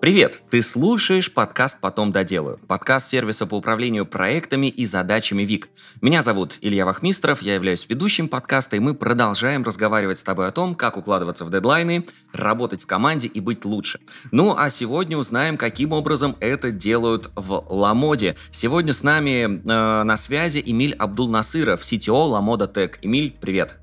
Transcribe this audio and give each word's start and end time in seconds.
Привет! 0.00 0.42
Ты 0.48 0.62
слушаешь 0.62 1.32
подкаст 1.32 1.78
«Потом 1.80 2.12
доделаю». 2.12 2.60
Подкаст 2.68 3.10
сервиса 3.10 3.46
по 3.46 3.56
управлению 3.56 4.06
проектами 4.06 4.68
и 4.68 4.86
задачами 4.86 5.42
ВИК. 5.42 5.68
Меня 6.00 6.22
зовут 6.22 6.56
Илья 6.60 6.86
Вахмистров, 6.86 7.42
я 7.42 7.56
являюсь 7.56 7.84
ведущим 7.88 8.28
подкаста, 8.28 8.76
и 8.76 8.78
мы 8.78 8.94
продолжаем 8.94 9.64
разговаривать 9.64 10.20
с 10.20 10.22
тобой 10.22 10.46
о 10.46 10.52
том, 10.52 10.76
как 10.76 10.96
укладываться 10.96 11.44
в 11.44 11.50
дедлайны, 11.50 12.06
работать 12.32 12.82
в 12.82 12.86
команде 12.86 13.26
и 13.26 13.40
быть 13.40 13.64
лучше. 13.64 13.98
Ну 14.30 14.54
а 14.56 14.70
сегодня 14.70 15.18
узнаем, 15.18 15.56
каким 15.56 15.92
образом 15.92 16.36
это 16.38 16.70
делают 16.70 17.32
в 17.34 17.64
Ламоде. 17.68 18.36
Сегодня 18.52 18.92
с 18.92 19.02
нами 19.02 19.46
э, 19.46 20.02
на 20.04 20.16
связи 20.16 20.62
Эмиль 20.64 20.94
Абдул-Насыров, 20.94 21.80
CTO 21.80 22.26
Ламода 22.28 22.68
Тек. 22.68 23.00
Эмиль, 23.02 23.36
привет! 23.40 23.78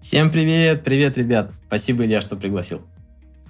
Всем 0.00 0.30
привет, 0.30 0.84
привет, 0.84 1.18
ребят. 1.18 1.50
Спасибо, 1.66 2.04
Илья, 2.04 2.20
что 2.20 2.36
пригласил. 2.36 2.82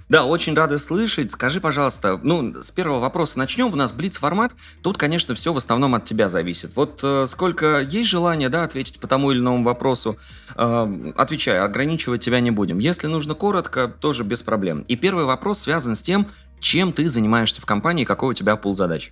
Да, 0.09 0.25
очень 0.25 0.53
рады 0.53 0.77
слышать. 0.79 1.31
Скажи, 1.31 1.59
пожалуйста, 1.61 2.19
ну, 2.21 2.61
с 2.61 2.71
первого 2.71 2.99
вопроса 2.99 3.39
начнем. 3.39 3.71
У 3.71 3.75
нас 3.75 3.91
блиц-формат. 3.91 4.51
Тут, 4.81 4.97
конечно, 4.97 5.33
все 5.35 5.53
в 5.53 5.57
основном 5.57 5.95
от 5.95 6.05
тебя 6.05 6.29
зависит. 6.29 6.75
Вот 6.75 6.99
э, 7.03 7.25
сколько 7.27 7.79
есть 7.81 8.09
желания, 8.09 8.49
да, 8.49 8.63
ответить 8.63 8.99
по 8.99 9.07
тому 9.07 9.31
или 9.31 9.39
иному 9.39 9.63
вопросу, 9.63 10.17
э, 10.55 11.13
отвечай, 11.15 11.59
ограничивать 11.59 12.23
тебя 12.23 12.39
не 12.39 12.51
будем. 12.51 12.79
Если 12.79 13.07
нужно 13.07 13.33
коротко, 13.33 13.87
тоже 13.87 14.23
без 14.23 14.43
проблем. 14.43 14.81
И 14.87 14.95
первый 14.95 15.25
вопрос 15.25 15.59
связан 15.59 15.95
с 15.95 16.01
тем, 16.01 16.27
чем 16.59 16.93
ты 16.93 17.09
занимаешься 17.09 17.61
в 17.61 17.65
компании, 17.65 18.05
какой 18.05 18.31
у 18.31 18.33
тебя 18.33 18.55
пул 18.55 18.75
задач. 18.75 19.11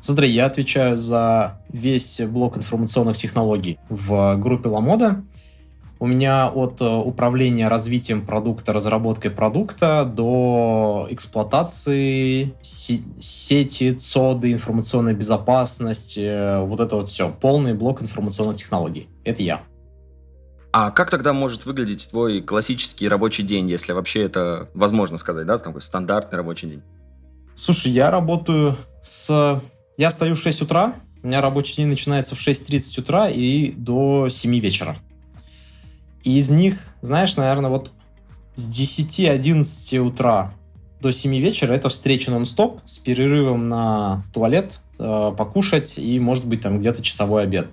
Смотри, 0.00 0.30
я 0.30 0.46
отвечаю 0.46 0.96
за 0.98 1.60
весь 1.68 2.20
блок 2.20 2.56
информационных 2.56 3.16
технологий 3.16 3.78
в 3.88 4.36
группе 4.36 4.68
Ламода. 4.68 5.22
У 6.02 6.06
меня 6.08 6.48
от 6.48 6.80
э, 6.80 6.84
управления 6.84 7.68
развитием 7.68 8.26
продукта, 8.26 8.72
разработкой 8.72 9.30
продукта 9.30 10.04
до 10.04 11.06
эксплуатации 11.10 12.56
сети, 12.60 13.92
ЦОДы, 13.92 14.52
информационной 14.52 15.14
безопасности, 15.14 16.18
э, 16.18 16.64
вот 16.64 16.80
это 16.80 16.96
вот 16.96 17.08
все. 17.08 17.30
Полный 17.30 17.72
блок 17.72 18.02
информационных 18.02 18.56
технологий. 18.56 19.10
Это 19.22 19.44
я. 19.44 19.62
А 20.72 20.90
как 20.90 21.08
тогда 21.08 21.32
может 21.32 21.66
выглядеть 21.66 22.10
твой 22.10 22.40
классический 22.40 23.06
рабочий 23.06 23.44
день, 23.44 23.70
если 23.70 23.92
вообще 23.92 24.22
это 24.22 24.70
возможно 24.74 25.18
сказать, 25.18 25.46
да, 25.46 25.56
такой 25.56 25.82
стандартный 25.82 26.36
рабочий 26.36 26.66
день? 26.66 26.82
Слушай, 27.54 27.92
я 27.92 28.10
работаю 28.10 28.76
с... 29.04 29.62
Я 29.96 30.10
встаю 30.10 30.34
в 30.34 30.40
6 30.40 30.62
утра, 30.62 30.96
у 31.22 31.28
меня 31.28 31.40
рабочий 31.40 31.76
день 31.76 31.86
начинается 31.86 32.34
в 32.34 32.44
6.30 32.44 32.98
утра 32.98 33.28
и 33.28 33.70
до 33.70 34.28
7 34.28 34.58
вечера. 34.58 34.96
И 36.22 36.38
из 36.38 36.50
них, 36.50 36.78
знаешь, 37.00 37.36
наверное, 37.36 37.70
вот 37.70 37.90
с 38.54 38.68
10-11 38.68 39.98
утра 39.98 40.52
до 41.00 41.10
7 41.10 41.34
вечера 41.36 41.72
это 41.72 41.88
встреча 41.88 42.30
нон-стоп 42.30 42.80
с 42.84 42.98
перерывом 42.98 43.68
на 43.68 44.22
туалет, 44.32 44.80
э, 44.98 45.32
покушать 45.36 45.98
и, 45.98 46.20
может 46.20 46.46
быть, 46.46 46.60
там 46.60 46.78
где-то 46.78 47.02
часовой 47.02 47.42
обед. 47.42 47.68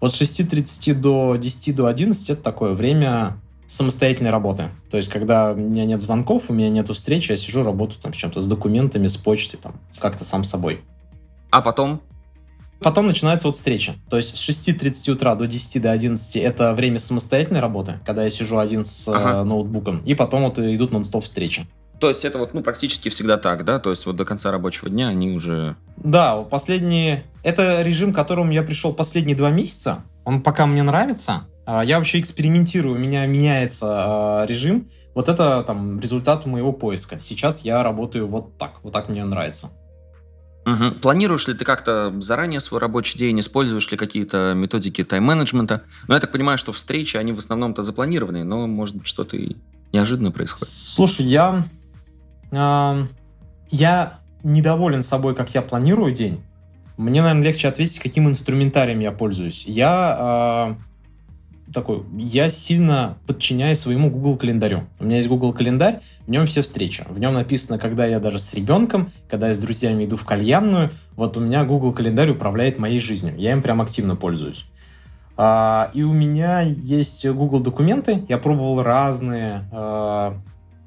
Вот 0.00 0.14
с 0.14 0.20
6.30 0.20 0.94
до 0.94 1.36
10 1.36 1.74
до 1.74 1.86
11 1.86 2.30
это 2.30 2.42
такое 2.42 2.74
время 2.74 3.36
самостоятельной 3.66 4.30
работы. 4.30 4.70
То 4.90 4.96
есть, 4.96 5.08
когда 5.08 5.52
у 5.52 5.56
меня 5.56 5.84
нет 5.84 6.00
звонков, 6.00 6.48
у 6.48 6.52
меня 6.52 6.70
нет 6.70 6.88
встречи, 6.88 7.30
я 7.30 7.36
сижу, 7.36 7.62
работаю 7.62 8.00
там 8.00 8.12
с 8.12 8.16
чем-то, 8.16 8.40
с 8.40 8.46
документами, 8.46 9.06
с 9.06 9.16
почтой, 9.16 9.60
там, 9.60 9.74
как-то 9.98 10.24
сам 10.24 10.42
собой. 10.44 10.80
А 11.50 11.62
потом 11.62 12.00
Потом 12.80 13.06
начинается 13.06 13.46
вот 13.46 13.56
встреча. 13.56 13.94
То 14.08 14.16
есть 14.16 14.36
с 14.36 14.48
6.30 14.48 15.10
утра 15.12 15.34
до 15.34 15.46
10 15.46 15.82
до 15.82 15.90
11 15.90 16.36
это 16.36 16.72
время 16.72 16.98
самостоятельной 16.98 17.60
работы, 17.60 18.00
когда 18.06 18.24
я 18.24 18.30
сижу 18.30 18.58
один 18.58 18.84
с 18.84 19.06
э, 19.06 19.12
ага. 19.14 19.44
ноутбуком. 19.44 20.00
И 20.04 20.14
потом 20.14 20.44
вот 20.44 20.58
идут 20.58 20.90
нон-стоп 20.90 21.24
встречи. 21.24 21.66
То 22.00 22.08
есть 22.08 22.24
это 22.24 22.38
вот 22.38 22.54
ну, 22.54 22.62
практически 22.62 23.10
всегда 23.10 23.36
так, 23.36 23.64
да? 23.64 23.78
То 23.78 23.90
есть 23.90 24.06
вот 24.06 24.16
до 24.16 24.24
конца 24.24 24.50
рабочего 24.50 24.88
дня 24.88 25.08
они 25.08 25.30
уже... 25.32 25.76
Да, 25.98 26.38
последние... 26.42 27.24
Это 27.42 27.82
режим, 27.82 28.12
к 28.12 28.16
которому 28.16 28.52
я 28.52 28.62
пришел 28.62 28.94
последние 28.94 29.36
два 29.36 29.50
месяца. 29.50 30.04
Он 30.24 30.42
пока 30.42 30.66
мне 30.66 30.82
нравится. 30.82 31.42
А, 31.66 31.84
я 31.84 31.98
вообще 31.98 32.18
экспериментирую, 32.20 32.94
у 32.96 32.98
меня 32.98 33.26
меняется 33.26 33.86
а, 33.86 34.46
режим. 34.46 34.88
Вот 35.14 35.28
это 35.28 35.62
там 35.66 36.00
результат 36.00 36.46
моего 36.46 36.72
поиска. 36.72 37.18
Сейчас 37.20 37.60
я 37.62 37.82
работаю 37.82 38.26
вот 38.26 38.56
так. 38.56 38.80
Вот 38.82 38.94
так 38.94 39.10
мне 39.10 39.24
нравится. 39.24 39.70
Угу. 40.72 41.00
Планируешь 41.00 41.48
ли 41.48 41.54
ты 41.54 41.64
как-то 41.64 42.14
заранее 42.20 42.60
свой 42.60 42.80
рабочий 42.80 43.18
день, 43.18 43.40
используешь 43.40 43.90
ли 43.90 43.96
какие-то 43.96 44.54
методики 44.54 45.04
тайм-менеджмента? 45.04 45.82
Ну, 46.08 46.14
я 46.14 46.20
так 46.20 46.32
понимаю, 46.32 46.58
что 46.58 46.72
встречи, 46.72 47.16
они 47.16 47.32
в 47.32 47.38
основном-то 47.38 47.82
запланированные, 47.82 48.44
но, 48.44 48.66
может 48.66 48.96
быть, 48.96 49.06
что-то 49.06 49.36
и 49.36 49.56
неожиданно 49.92 50.30
происходит. 50.30 50.68
Слушай, 50.68 51.26
я... 51.26 51.64
Э, 52.52 53.06
я 53.70 54.18
недоволен 54.42 55.02
собой, 55.02 55.34
как 55.34 55.54
я 55.54 55.62
планирую 55.62 56.12
день. 56.12 56.42
Мне, 56.96 57.22
наверное, 57.22 57.44
легче 57.44 57.68
ответить, 57.68 57.98
каким 57.98 58.28
инструментарием 58.28 59.00
я 59.00 59.12
пользуюсь. 59.12 59.64
Я 59.66 60.76
э, 60.78 60.89
такой, 61.72 62.02
я 62.16 62.48
сильно 62.50 63.18
подчиняюсь 63.26 63.78
своему 63.78 64.10
Google 64.10 64.36
календарю. 64.36 64.84
У 64.98 65.04
меня 65.04 65.16
есть 65.16 65.28
Google 65.28 65.52
календарь, 65.52 66.00
в 66.26 66.30
нем 66.30 66.46
все 66.46 66.62
встречи. 66.62 67.04
В 67.08 67.18
нем 67.18 67.34
написано, 67.34 67.78
когда 67.78 68.06
я 68.06 68.20
даже 68.20 68.38
с 68.38 68.52
ребенком, 68.54 69.10
когда 69.28 69.48
я 69.48 69.54
с 69.54 69.58
друзьями 69.58 70.04
иду 70.04 70.16
в 70.16 70.24
кальянную. 70.24 70.90
Вот 71.16 71.36
у 71.36 71.40
меня 71.40 71.64
Google 71.64 71.92
календарь 71.92 72.30
управляет 72.30 72.78
моей 72.78 73.00
жизнью. 73.00 73.34
Я 73.36 73.52
им 73.52 73.62
прям 73.62 73.80
активно 73.80 74.16
пользуюсь. 74.16 74.66
А, 75.36 75.90
и 75.94 76.02
у 76.02 76.12
меня 76.12 76.60
есть 76.60 77.26
Google 77.26 77.60
документы. 77.60 78.24
Я 78.28 78.38
пробовал 78.38 78.82
разные 78.82 79.64
а, 79.72 80.36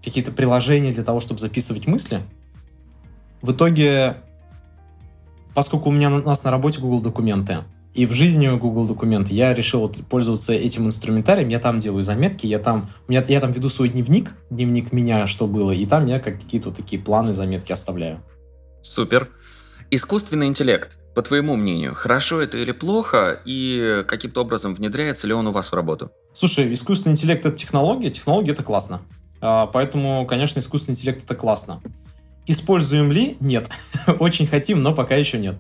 какие-то 0.04 0.32
приложения 0.32 0.92
для 0.92 1.04
того, 1.04 1.20
чтобы 1.20 1.40
записывать 1.40 1.88
мысли. 1.88 2.20
В 3.42 3.52
итоге, 3.52 4.18
поскольку 5.54 5.90
у 5.90 5.92
меня 5.92 6.10
у 6.10 6.22
нас 6.22 6.44
на 6.44 6.52
работе 6.52 6.80
Google 6.80 7.02
документы, 7.02 7.64
и 7.94 8.08
в 8.08 8.14
жизни 8.14 8.48
Google 8.58 8.88
документы 8.88 9.34
я 9.34 9.54
решил 9.54 9.82
вот 9.82 9.98
пользоваться 10.08 10.54
этим 10.54 10.88
инструментарием. 10.88 11.50
Я 11.50 11.60
там 11.60 11.80
делаю 11.80 12.02
заметки, 12.02 12.48
я 12.48 12.58
там, 12.58 12.90
у 13.08 13.12
меня, 13.12 13.24
я 13.28 13.40
там 13.40 13.52
веду 13.52 13.70
свой 13.70 13.90
дневник, 13.90 14.32
дневник 14.50 14.92
меня, 14.92 15.28
что 15.28 15.46
было, 15.46 15.72
и 15.72 15.86
там 15.86 16.08
я 16.08 16.20
как 16.20 16.42
какие-то 16.42 16.70
вот 16.70 16.78
такие 16.78 17.02
планы, 17.02 17.34
заметки 17.34 17.72
оставляю. 17.72 18.24
Супер. 18.82 19.30
Искусственный 19.92 20.48
интеллект, 20.48 20.98
по 21.14 21.22
твоему 21.22 21.56
мнению, 21.56 21.94
хорошо 21.94 22.42
это 22.42 22.58
или 22.58 22.72
плохо, 22.72 23.40
и 23.46 24.04
каким-то 24.08 24.42
образом 24.42 24.74
внедряется 24.74 25.28
ли 25.28 25.34
он 25.34 25.46
у 25.46 25.52
вас 25.52 25.72
в 25.72 25.76
работу? 25.76 26.12
Слушай, 26.34 26.74
искусственный 26.74 27.14
интеллект— 27.14 27.46
это 27.46 27.56
технология, 27.56 28.10
технология— 28.10 28.52
это 28.54 28.64
классно. 28.64 29.02
А, 29.40 29.68
поэтому, 29.68 30.26
конечно, 30.26 30.60
искусственный 30.60 30.96
интеллект— 30.96 31.24
это 31.26 31.36
классно. 31.36 31.80
Используем 32.48 33.12
ли? 33.12 33.38
Нет. 33.40 33.70
Очень 34.20 34.48
хотим, 34.48 34.82
но 34.82 34.96
пока 34.96 35.16
еще 35.16 35.38
нет. 35.38 35.58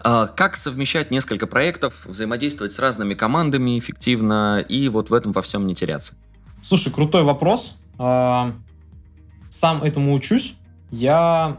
А, 0.00 0.26
как 0.26 0.56
совмещать 0.56 1.10
несколько 1.10 1.46
проектов, 1.46 2.06
взаимодействовать 2.06 2.72
с 2.72 2.78
разными 2.78 3.14
командами 3.14 3.78
эффективно 3.78 4.64
и 4.66 4.88
вот 4.88 5.10
в 5.10 5.14
этом 5.14 5.32
во 5.32 5.42
всем 5.42 5.66
не 5.66 5.74
теряться? 5.74 6.14
Слушай, 6.62 6.92
крутой 6.92 7.24
вопрос. 7.24 7.76
А, 7.98 8.52
сам 9.50 9.82
этому 9.82 10.14
учусь. 10.14 10.54
Я 10.90 11.58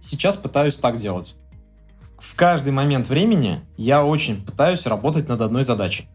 сейчас 0.00 0.36
пытаюсь 0.36 0.76
так 0.76 0.96
делать. 0.96 1.34
В 2.18 2.34
каждый 2.34 2.72
момент 2.72 3.08
времени 3.08 3.60
я 3.76 4.04
очень 4.04 4.44
пытаюсь 4.44 4.86
работать 4.86 5.28
над 5.28 5.40
одной 5.40 5.64
задачей. 5.64 6.08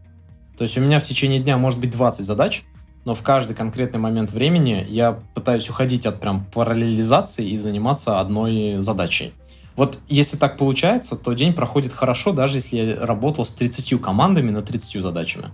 То 0.57 0.63
есть 0.63 0.77
у 0.77 0.81
меня 0.81 0.99
в 0.99 1.03
течение 1.03 1.39
дня 1.39 1.57
может 1.57 1.79
быть 1.79 1.91
20 1.91 2.25
задач, 2.25 2.63
но 3.05 3.15
в 3.15 3.21
каждый 3.21 3.55
конкретный 3.55 3.99
момент 3.99 4.31
времени 4.31 4.85
я 4.87 5.19
пытаюсь 5.33 5.69
уходить 5.69 6.05
от 6.05 6.19
прям 6.19 6.45
параллелизации 6.45 7.47
и 7.49 7.57
заниматься 7.57 8.19
одной 8.19 8.81
задачей. 8.81 9.33
Вот 9.75 9.99
если 10.07 10.37
так 10.37 10.57
получается, 10.57 11.17
то 11.17 11.33
день 11.33 11.53
проходит 11.53 11.93
хорошо, 11.93 12.31
даже 12.31 12.57
если 12.57 12.77
я 12.77 13.05
работал 13.05 13.43
с 13.43 13.53
30 13.53 14.01
командами 14.01 14.51
на 14.51 14.61
30 14.61 15.01
задачами. 15.01 15.49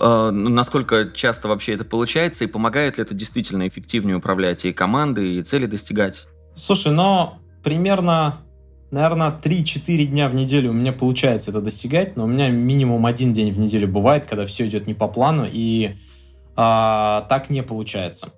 Э, 0.00 0.30
насколько 0.30 1.10
часто 1.12 1.48
вообще 1.48 1.74
это 1.74 1.84
получается, 1.84 2.44
и 2.44 2.46
помогает 2.46 2.98
ли 2.98 3.02
это 3.02 3.14
действительно 3.14 3.66
эффективнее 3.66 4.16
управлять 4.16 4.64
и 4.64 4.72
командой, 4.72 5.34
и 5.34 5.42
цели 5.42 5.66
достигать? 5.66 6.28
Слушай, 6.54 6.92
но 6.92 7.38
примерно, 7.64 8.36
наверное, 8.90 9.32
3-4 9.42 10.04
дня 10.04 10.28
в 10.28 10.34
неделю 10.34 10.70
у 10.70 10.74
меня 10.74 10.92
получается 10.92 11.50
это 11.50 11.60
достигать, 11.60 12.16
но 12.16 12.24
у 12.24 12.26
меня 12.28 12.48
минимум 12.50 13.06
один 13.06 13.32
день 13.32 13.52
в 13.52 13.58
неделю 13.58 13.88
бывает, 13.88 14.26
когда 14.26 14.46
все 14.46 14.68
идет 14.68 14.86
не 14.86 14.94
по 14.94 15.08
плану, 15.08 15.48
и 15.50 15.96
а, 16.54 17.26
так 17.28 17.50
не 17.50 17.62
получается. 17.62 18.30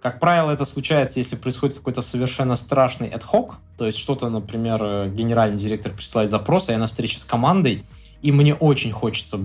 Как 0.00 0.20
правило, 0.20 0.52
это 0.52 0.64
случается, 0.64 1.18
если 1.18 1.34
происходит 1.36 1.76
какой-то 1.76 2.02
совершенно 2.02 2.54
страшный 2.54 3.08
ad-hoc, 3.08 3.54
то 3.76 3.84
есть 3.84 3.98
что-то, 3.98 4.28
например, 4.28 4.82
э, 4.82 5.10
генеральный 5.10 5.58
директор 5.58 5.92
присылает 5.92 6.30
запрос, 6.30 6.68
а 6.68 6.72
я 6.72 6.78
на 6.78 6.86
встрече 6.86 7.18
с 7.18 7.24
командой, 7.24 7.84
и 8.22 8.30
мне 8.30 8.54
очень 8.54 8.92
хочется 8.92 9.38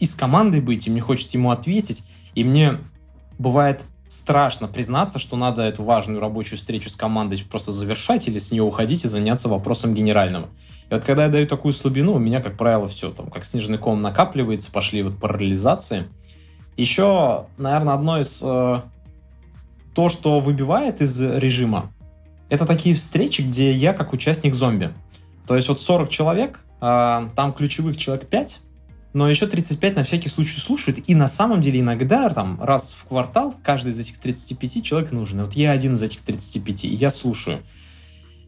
и 0.00 0.04
с 0.04 0.14
командой 0.14 0.60
быть, 0.60 0.86
и 0.86 0.90
мне 0.90 1.00
хочется 1.00 1.36
ему 1.36 1.50
ответить, 1.50 2.04
и 2.34 2.44
мне 2.44 2.78
бывает 3.38 3.84
страшно 4.08 4.68
признаться, 4.68 5.18
что 5.18 5.36
надо 5.36 5.62
эту 5.62 5.82
важную 5.82 6.20
рабочую 6.20 6.58
встречу 6.58 6.90
с 6.90 6.96
командой 6.96 7.44
просто 7.48 7.72
завершать 7.72 8.26
или 8.26 8.38
с 8.38 8.50
нее 8.50 8.62
уходить 8.62 9.04
и 9.04 9.08
заняться 9.08 9.48
вопросом 9.48 9.94
генерального. 9.94 10.48
И 10.90 10.94
вот 10.94 11.04
когда 11.04 11.24
я 11.24 11.28
даю 11.28 11.46
такую 11.46 11.74
слабину, 11.74 12.14
у 12.14 12.18
меня, 12.18 12.40
как 12.40 12.56
правило, 12.56 12.88
все 12.88 13.10
там, 13.10 13.30
как 13.30 13.44
снежный 13.44 13.78
ком 13.78 14.00
накапливается, 14.00 14.72
пошли 14.72 15.02
вот 15.02 15.18
параллелизации. 15.18 16.04
Еще, 16.76 17.46
наверное, 17.58 17.94
одно 17.94 18.20
из 18.20 18.40
э, 18.42 18.80
то, 19.94 20.08
что 20.08 20.40
выбивает 20.40 21.00
из 21.00 21.20
режима, 21.20 21.92
это 22.48 22.66
такие 22.66 22.94
встречи, 22.94 23.42
где 23.42 23.72
я 23.72 23.92
как 23.92 24.12
участник 24.12 24.54
зомби. 24.54 24.92
То 25.46 25.56
есть 25.56 25.68
вот 25.68 25.80
40 25.80 26.10
человек, 26.10 26.60
а, 26.80 27.30
там 27.36 27.52
ключевых 27.52 27.96
человек 27.96 28.28
5, 28.28 28.60
но 29.14 29.28
еще 29.28 29.46
35 29.46 29.96
на 29.96 30.04
всякий 30.04 30.28
случай 30.28 30.60
слушают, 30.60 31.00
и 31.06 31.14
на 31.14 31.28
самом 31.28 31.60
деле 31.60 31.80
иногда 31.80 32.28
там 32.30 32.62
раз 32.62 32.92
в 32.92 33.06
квартал 33.06 33.54
каждый 33.62 33.92
из 33.92 33.98
этих 33.98 34.18
35 34.18 34.84
человек 34.84 35.12
нужен. 35.12 35.40
И 35.40 35.42
вот 35.44 35.54
я 35.54 35.72
один 35.72 35.94
из 35.94 36.02
этих 36.02 36.20
35, 36.20 36.84
и 36.84 36.94
я 36.94 37.10
слушаю. 37.10 37.60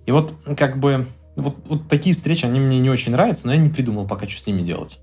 И 0.06 0.12
вот 0.12 0.34
как 0.56 0.78
бы 0.78 1.06
вот, 1.36 1.56
вот 1.66 1.88
такие 1.88 2.14
встречи, 2.14 2.44
они 2.44 2.60
мне 2.60 2.80
не 2.80 2.90
очень 2.90 3.12
нравятся, 3.12 3.46
но 3.46 3.54
я 3.54 3.58
не 3.58 3.68
придумал 3.70 4.06
пока, 4.06 4.28
что 4.28 4.40
с 4.40 4.46
ними 4.46 4.62
делать. 4.62 5.00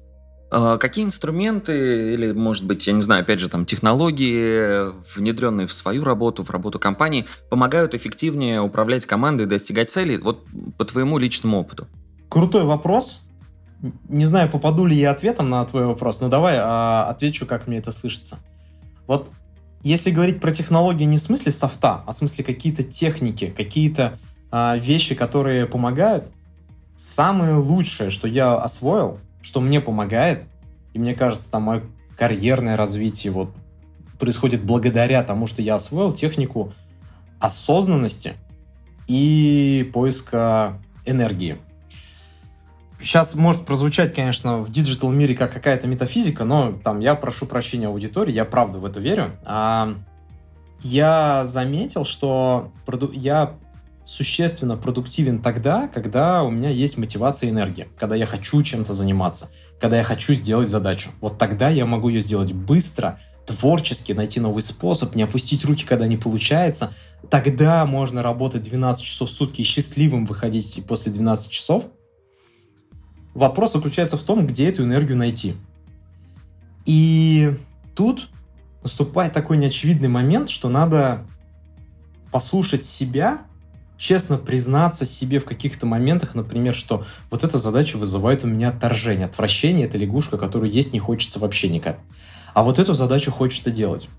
А 0.49 0.77
какие 0.77 1.03
инструменты 1.03 2.13
или, 2.13 2.31
может 2.31 2.65
быть, 2.65 2.87
я 2.87 2.93
не 2.93 3.01
знаю, 3.01 3.21
опять 3.23 3.39
же, 3.39 3.49
там 3.49 3.65
технологии, 3.65 4.91
внедренные 5.15 5.67
в 5.67 5.73
свою 5.73 6.03
работу, 6.03 6.43
в 6.43 6.49
работу 6.49 6.79
компании, 6.79 7.25
помогают 7.49 7.93
эффективнее 7.93 8.61
управлять 8.61 9.05
командой 9.05 9.43
и 9.43 9.45
достигать 9.45 9.91
целей, 9.91 10.17
вот 10.17 10.45
по 10.77 10.85
твоему 10.85 11.17
личному 11.17 11.59
опыту? 11.59 11.87
Крутой 12.29 12.63
вопрос. 12.63 13.21
Не 14.07 14.25
знаю, 14.25 14.49
попаду 14.49 14.85
ли 14.85 14.95
я 14.95 15.11
ответом 15.11 15.49
на 15.49 15.63
твой 15.65 15.85
вопрос, 15.85 16.21
но 16.21 16.29
давай 16.29 16.55
а, 16.57 17.07
отвечу, 17.09 17.45
как 17.45 17.67
мне 17.67 17.77
это 17.77 17.91
слышится. 17.91 18.39
Вот 19.05 19.29
если 19.83 20.11
говорить 20.11 20.41
про 20.41 20.51
технологии 20.51 21.05
не 21.05 21.17
в 21.17 21.21
смысле 21.21 21.51
софта, 21.51 22.03
а 22.05 22.11
в 22.11 22.15
смысле 22.15 22.43
какие-то 22.43 22.83
техники, 22.83 23.53
какие-то 23.55 24.17
а, 24.49 24.77
вещи, 24.77 25.13
которые 25.13 25.65
помогают, 25.65 26.25
самое 26.95 27.55
лучшее, 27.55 28.09
что 28.09 28.27
я 28.27 28.55
освоил, 28.55 29.19
что 29.47 29.61
мне 29.61 29.79
помогает, 29.79 30.43
и 30.93 30.99
мне 30.99 31.15
кажется, 31.15 31.49
там 31.49 31.63
мое 31.63 31.83
карьерное 32.17 32.75
развитие 32.75 33.31
вот 33.31 33.55
происходит 34.19 34.61
благодаря 34.61 35.23
тому, 35.23 35.47
что 35.47 35.61
я 35.61 35.75
освоил 35.75 36.11
технику 36.11 36.73
осознанности 37.39 38.33
и 39.07 39.89
поиска 39.93 40.81
энергии. 41.05 41.59
Сейчас 42.99 43.35
может 43.35 43.65
прозвучать, 43.65 44.13
конечно, 44.13 44.57
в 44.57 44.69
диджитал 44.69 45.13
мире 45.13 45.33
как 45.33 45.53
какая-то 45.53 45.87
метафизика, 45.87 46.43
но 46.43 46.73
там 46.73 46.99
я 46.99 47.15
прошу 47.15 47.45
прощения 47.45 47.87
аудитории, 47.87 48.33
я 48.33 48.43
правда 48.43 48.79
в 48.79 48.85
это 48.85 48.99
верю. 48.99 49.31
А, 49.45 49.93
я 50.81 51.45
заметил, 51.45 52.03
что 52.03 52.73
я 53.13 53.55
существенно 54.07 54.77
продуктивен 54.77 55.41
тогда, 55.41 55.89
когда 55.89 56.43
у 56.43 56.49
меня 56.49 56.69
есть 56.69 56.97
мотивация 56.97 57.49
и 57.49 57.51
энергия, 57.51 57.89
когда 57.99 58.15
я 58.15 58.25
хочу 58.25 58.63
чем-то 58.63 58.93
заниматься, 58.93 59.51
когда 59.81 59.97
я 59.97 60.03
хочу 60.03 60.33
сделать 60.33 60.69
задачу. 60.69 61.11
Вот 61.19 61.37
тогда 61.37 61.69
я 61.69 61.85
могу 61.85 62.07
ее 62.07 62.21
сделать 62.21 62.53
быстро, 62.53 63.19
творчески, 63.45 64.13
найти 64.13 64.39
новый 64.39 64.61
способ, 64.61 65.13
не 65.13 65.23
опустить 65.23 65.65
руки, 65.65 65.85
когда 65.85 66.07
не 66.07 66.15
получается. 66.15 66.93
Тогда 67.29 67.85
можно 67.85 68.23
работать 68.23 68.63
12 68.63 69.03
часов 69.03 69.29
в 69.29 69.33
сутки 69.33 69.59
и 69.59 69.65
счастливым 69.65 70.25
выходить 70.25 70.81
после 70.87 71.11
12 71.11 71.51
часов. 71.51 71.89
Вопрос 73.33 73.73
заключается 73.73 74.15
в 74.15 74.23
том, 74.23 74.47
где 74.47 74.69
эту 74.69 74.83
энергию 74.83 75.17
найти. 75.17 75.55
И 76.85 77.53
тут 77.93 78.29
наступает 78.83 79.33
такой 79.33 79.57
неочевидный 79.57 80.07
момент, 80.07 80.49
что 80.49 80.69
надо 80.69 81.25
послушать 82.31 82.85
себя 82.85 83.46
честно 83.97 84.37
признаться 84.37 85.05
себе 85.05 85.39
в 85.39 85.45
каких-то 85.45 85.85
моментах, 85.85 86.35
например, 86.35 86.75
что 86.75 87.05
вот 87.31 87.43
эта 87.43 87.57
задача 87.57 87.97
вызывает 87.97 88.43
у 88.43 88.47
меня 88.47 88.69
отторжение, 88.69 89.25
отвращение, 89.25 89.87
это 89.87 89.97
лягушка, 89.97 90.37
которую 90.37 90.71
есть 90.71 90.93
не 90.93 90.99
хочется 90.99 91.39
вообще 91.39 91.69
никак. 91.69 91.99
А 92.53 92.63
вот 92.63 92.79
эту 92.79 92.93
задачу 92.93 93.31
хочется 93.31 93.71
делать. 93.71 94.09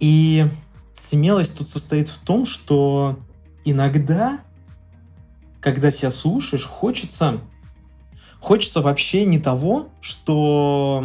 И 0.00 0.46
смелость 0.92 1.56
тут 1.56 1.68
состоит 1.68 2.08
в 2.08 2.18
том, 2.18 2.46
что 2.46 3.18
иногда, 3.64 4.38
когда 5.60 5.90
себя 5.90 6.10
слушаешь, 6.10 6.64
хочется 6.64 7.40
Хочется 8.40 8.82
вообще 8.82 9.24
не 9.24 9.40
того, 9.40 9.88
что 10.00 11.04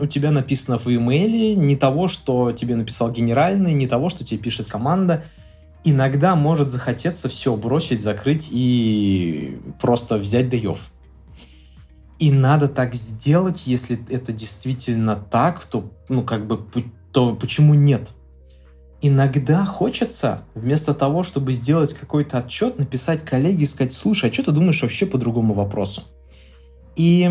у 0.00 0.06
тебя 0.06 0.30
написано 0.30 0.78
в 0.78 0.86
имейле, 0.86 1.56
не 1.56 1.74
того, 1.74 2.06
что 2.06 2.52
тебе 2.52 2.76
написал 2.76 3.10
генеральный, 3.10 3.74
не 3.74 3.88
того, 3.88 4.08
что 4.08 4.24
тебе 4.24 4.38
пишет 4.38 4.70
команда– 4.70 5.24
иногда 5.84 6.36
может 6.36 6.70
захотеться 6.70 7.28
все 7.28 7.56
бросить, 7.56 8.02
закрыть 8.02 8.48
и 8.50 9.60
просто 9.80 10.16
взять 10.16 10.48
даев. 10.48 10.90
И 12.18 12.32
надо 12.32 12.68
так 12.68 12.94
сделать, 12.94 13.66
если 13.66 13.98
это 14.10 14.32
действительно 14.32 15.14
так, 15.14 15.64
то, 15.64 15.90
ну, 16.08 16.22
как 16.22 16.46
бы, 16.46 16.58
то 17.12 17.34
почему 17.36 17.74
нет? 17.74 18.10
Иногда 19.00 19.64
хочется, 19.64 20.42
вместо 20.54 20.92
того, 20.94 21.22
чтобы 21.22 21.52
сделать 21.52 21.94
какой-то 21.94 22.38
отчет, 22.38 22.78
написать 22.78 23.24
коллеге 23.24 23.62
и 23.62 23.66
сказать, 23.66 23.92
слушай, 23.92 24.28
а 24.28 24.32
что 24.32 24.42
ты 24.42 24.50
думаешь 24.50 24.82
вообще 24.82 25.06
по 25.06 25.18
другому 25.18 25.54
вопросу? 25.54 26.02
И 26.96 27.30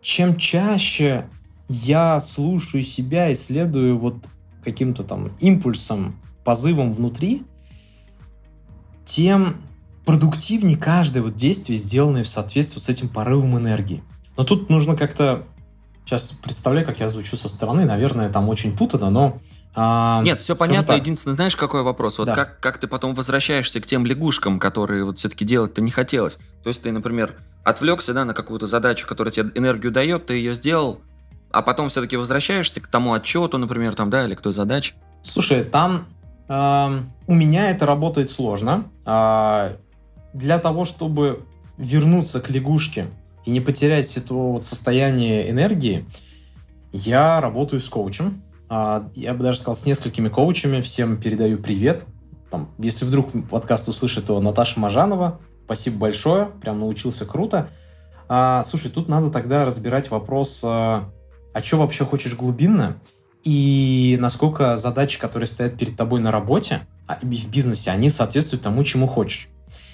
чем 0.00 0.36
чаще 0.36 1.28
я 1.68 2.18
слушаю 2.18 2.82
себя 2.82 3.30
и 3.30 3.34
следую 3.36 3.96
вот 3.96 4.16
каким-то 4.64 5.04
там 5.04 5.30
импульсом, 5.38 6.20
позывом 6.44 6.92
внутри, 6.92 7.44
тем 9.12 9.58
продуктивнее 10.06 10.78
каждое 10.78 11.22
вот 11.22 11.36
действие, 11.36 11.78
сделанное 11.78 12.24
в 12.24 12.28
соответствии 12.28 12.80
с 12.80 12.88
этим 12.88 13.08
порывом 13.08 13.58
энергии. 13.58 14.02
Но 14.36 14.44
тут 14.44 14.70
нужно 14.70 14.96
как-то... 14.96 15.44
Сейчас 16.06 16.32
представляю, 16.32 16.86
как 16.86 16.98
я 16.98 17.10
звучу 17.10 17.36
со 17.36 17.48
стороны. 17.48 17.84
Наверное, 17.84 18.30
там 18.30 18.48
очень 18.48 18.74
путано, 18.76 19.10
но... 19.10 19.38
А, 19.74 20.22
Нет, 20.24 20.40
все 20.40 20.56
понятно. 20.56 20.94
Так. 20.94 20.98
Единственное, 20.98 21.36
знаешь, 21.36 21.56
какой 21.56 21.82
вопрос? 21.82 22.18
Вот 22.18 22.24
да. 22.24 22.34
как, 22.34 22.58
как 22.60 22.78
ты 22.78 22.86
потом 22.86 23.14
возвращаешься 23.14 23.80
к 23.80 23.86
тем 23.86 24.06
лягушкам, 24.06 24.58
которые 24.58 25.04
вот 25.04 25.18
все-таки 25.18 25.44
делать-то 25.44 25.82
не 25.82 25.90
хотелось? 25.90 26.36
То 26.62 26.68
есть 26.68 26.82
ты, 26.82 26.90
например, 26.90 27.36
отвлекся 27.64 28.14
да, 28.14 28.24
на 28.24 28.32
какую-то 28.32 28.66
задачу, 28.66 29.06
которая 29.06 29.30
тебе 29.30 29.50
энергию 29.54 29.92
дает, 29.92 30.26
ты 30.26 30.34
ее 30.34 30.54
сделал, 30.54 31.00
а 31.50 31.62
потом 31.62 31.90
все-таки 31.90 32.16
возвращаешься 32.16 32.80
к 32.80 32.86
тому 32.86 33.12
отчету, 33.12 33.58
например, 33.58 33.94
там, 33.94 34.10
да, 34.10 34.24
или 34.24 34.34
к 34.34 34.40
той 34.40 34.54
задаче? 34.54 34.94
Слушай, 35.22 35.64
там 35.64 36.06
у 37.32 37.34
меня 37.34 37.70
это 37.70 37.86
работает 37.86 38.30
сложно. 38.30 38.90
А, 39.06 39.72
для 40.34 40.58
того, 40.58 40.84
чтобы 40.84 41.46
вернуться 41.78 42.42
к 42.42 42.50
лягушке 42.50 43.06
и 43.46 43.50
не 43.50 43.60
потерять 43.60 44.14
это 44.18 44.34
вот 44.34 44.64
состояние 44.64 45.50
энергии, 45.50 46.04
я 46.92 47.40
работаю 47.40 47.80
с 47.80 47.88
коучем. 47.88 48.42
А, 48.68 49.08
я 49.14 49.32
бы 49.32 49.44
даже 49.44 49.60
сказал, 49.60 49.74
с 49.74 49.86
несколькими 49.86 50.28
коучами. 50.28 50.82
Всем 50.82 51.16
передаю 51.16 51.56
привет. 51.56 52.04
Там, 52.50 52.68
если 52.76 53.06
вдруг 53.06 53.30
подкаст 53.48 53.88
услышит, 53.88 54.26
то 54.26 54.38
Наташа 54.38 54.78
Мажанова. 54.78 55.40
Спасибо 55.64 55.96
большое. 55.96 56.50
Прям 56.60 56.80
научился 56.80 57.24
круто. 57.24 57.70
А, 58.28 58.62
слушай, 58.64 58.90
тут 58.90 59.08
надо 59.08 59.30
тогда 59.30 59.64
разбирать 59.64 60.10
вопрос, 60.10 60.60
а, 60.62 61.08
а 61.54 61.62
что 61.62 61.78
вообще 61.78 62.04
хочешь 62.04 62.36
глубинно? 62.36 62.98
и 63.44 64.16
насколько 64.20 64.76
задачи, 64.76 65.18
которые 65.18 65.46
стоят 65.46 65.76
перед 65.76 65.96
тобой 65.96 66.20
на 66.20 66.30
работе 66.30 66.86
в 67.08 67.48
бизнесе, 67.48 67.90
они 67.90 68.08
соответствуют 68.08 68.62
тому, 68.62 68.84
чему 68.84 69.06
хочешь. 69.06 69.48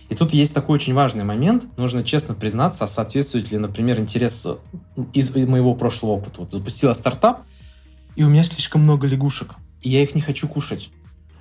И 0.08 0.14
тут 0.14 0.32
есть 0.32 0.54
такой 0.54 0.76
очень 0.76 0.94
важный 0.94 1.24
момент. 1.24 1.66
Нужно 1.76 2.02
честно 2.02 2.34
признаться, 2.34 2.84
а 2.84 2.86
соответствует 2.86 3.50
ли, 3.50 3.58
например, 3.58 3.98
интерес 3.98 4.46
из 5.12 5.34
моего 5.34 5.74
прошлого 5.74 6.12
опыта. 6.12 6.40
Вот 6.40 6.52
запустила 6.52 6.94
стартап, 6.94 7.42
и 8.16 8.24
у 8.24 8.28
меня 8.28 8.42
слишком 8.42 8.82
много 8.82 9.06
лягушек, 9.06 9.54
и 9.82 9.90
я 9.90 10.02
их 10.02 10.14
не 10.14 10.20
хочу 10.20 10.48
кушать. 10.48 10.90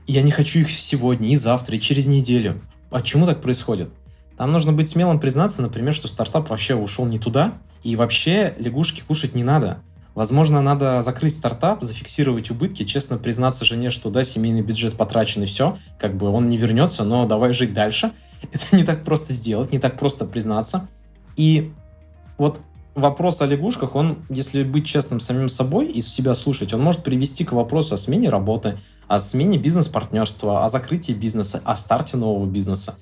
И 0.05 0.13
я 0.13 0.21
не 0.21 0.31
хочу 0.31 0.59
их 0.59 0.69
сегодня, 0.69 1.29
и 1.29 1.35
завтра, 1.35 1.75
и 1.75 1.79
через 1.79 2.07
неделю. 2.07 2.61
Почему 2.89 3.25
так 3.25 3.41
происходит? 3.41 3.89
Там 4.37 4.51
нужно 4.51 4.71
быть 4.71 4.89
смелым 4.89 5.19
признаться, 5.19 5.61
например, 5.61 5.93
что 5.93 6.07
стартап 6.07 6.49
вообще 6.49 6.75
ушел 6.75 7.05
не 7.05 7.19
туда, 7.19 7.57
и 7.83 7.95
вообще 7.95 8.53
лягушки 8.59 9.01
кушать 9.05 9.33
не 9.33 9.43
надо. 9.43 9.81
Возможно, 10.17 10.63
надо 10.63 11.03
закрыть 11.03 11.35
стартап, 11.35 11.83
зафиксировать 11.83 12.49
убытки, 12.49 12.81
честно 12.85 13.19
признаться 13.19 13.65
жене, 13.65 13.91
что 13.91 14.09
да, 14.09 14.23
семейный 14.23 14.63
бюджет 14.63 14.95
потрачен 14.95 15.43
и 15.43 15.45
все, 15.45 15.77
как 15.99 16.17
бы 16.17 16.29
он 16.29 16.49
не 16.49 16.57
вернется, 16.57 17.03
но 17.03 17.27
давай 17.27 17.53
жить 17.53 17.71
дальше. 17.71 18.13
Это 18.51 18.75
не 18.75 18.83
так 18.83 19.03
просто 19.03 19.31
сделать, 19.31 19.71
не 19.71 19.77
так 19.77 19.99
просто 19.99 20.25
признаться. 20.25 20.87
И 21.35 21.71
вот 22.39 22.59
вопрос 22.95 23.43
о 23.43 23.45
лягушках, 23.45 23.93
он, 23.93 24.17
если 24.27 24.63
быть 24.63 24.87
честным 24.87 25.19
самим 25.19 25.49
собой 25.49 25.85
и 25.85 26.01
себя 26.01 26.33
слушать, 26.33 26.73
он 26.73 26.81
может 26.81 27.03
привести 27.03 27.45
к 27.45 27.51
вопросу 27.51 27.93
о 27.93 27.97
смене 27.97 28.29
работы, 28.29 28.79
о 29.07 29.19
смене 29.19 29.59
бизнес-партнерства, 29.59 30.65
о 30.65 30.69
закрытии 30.69 31.13
бизнеса, 31.13 31.61
о 31.63 31.75
старте 31.75 32.17
нового 32.17 32.47
бизнеса. 32.47 32.95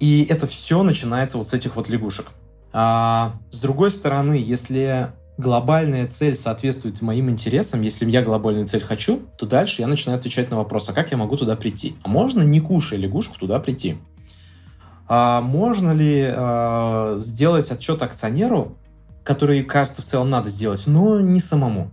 И 0.00 0.26
это 0.28 0.48
все 0.48 0.82
начинается 0.82 1.38
вот 1.38 1.46
с 1.46 1.54
этих 1.54 1.76
вот 1.76 1.88
лягушек. 1.88 2.32
А, 2.72 3.36
с 3.52 3.60
другой 3.60 3.92
стороны, 3.92 4.32
если 4.32 5.12
глобальная 5.38 6.06
цель 6.06 6.34
соответствует 6.34 7.00
моим 7.02 7.30
интересам, 7.30 7.82
если 7.82 8.08
я 8.10 8.22
глобальную 8.22 8.66
цель 8.66 8.82
хочу, 8.82 9.20
то 9.38 9.46
дальше 9.46 9.82
я 9.82 9.88
начинаю 9.88 10.18
отвечать 10.18 10.50
на 10.50 10.56
вопрос, 10.56 10.88
а 10.88 10.92
как 10.92 11.10
я 11.10 11.16
могу 11.16 11.36
туда 11.36 11.56
прийти? 11.56 11.96
А 12.02 12.08
можно, 12.08 12.42
не 12.42 12.60
кушая 12.60 12.98
лягушку, 12.98 13.38
туда 13.38 13.58
прийти? 13.58 13.96
А 15.08 15.40
можно 15.40 15.92
ли 15.92 16.26
а, 16.26 17.16
сделать 17.18 17.70
отчет 17.70 18.02
акционеру, 18.02 18.76
который, 19.24 19.62
кажется, 19.62 20.02
в 20.02 20.04
целом 20.04 20.30
надо 20.30 20.50
сделать, 20.50 20.84
но 20.86 21.20
не 21.20 21.40
самому? 21.40 21.90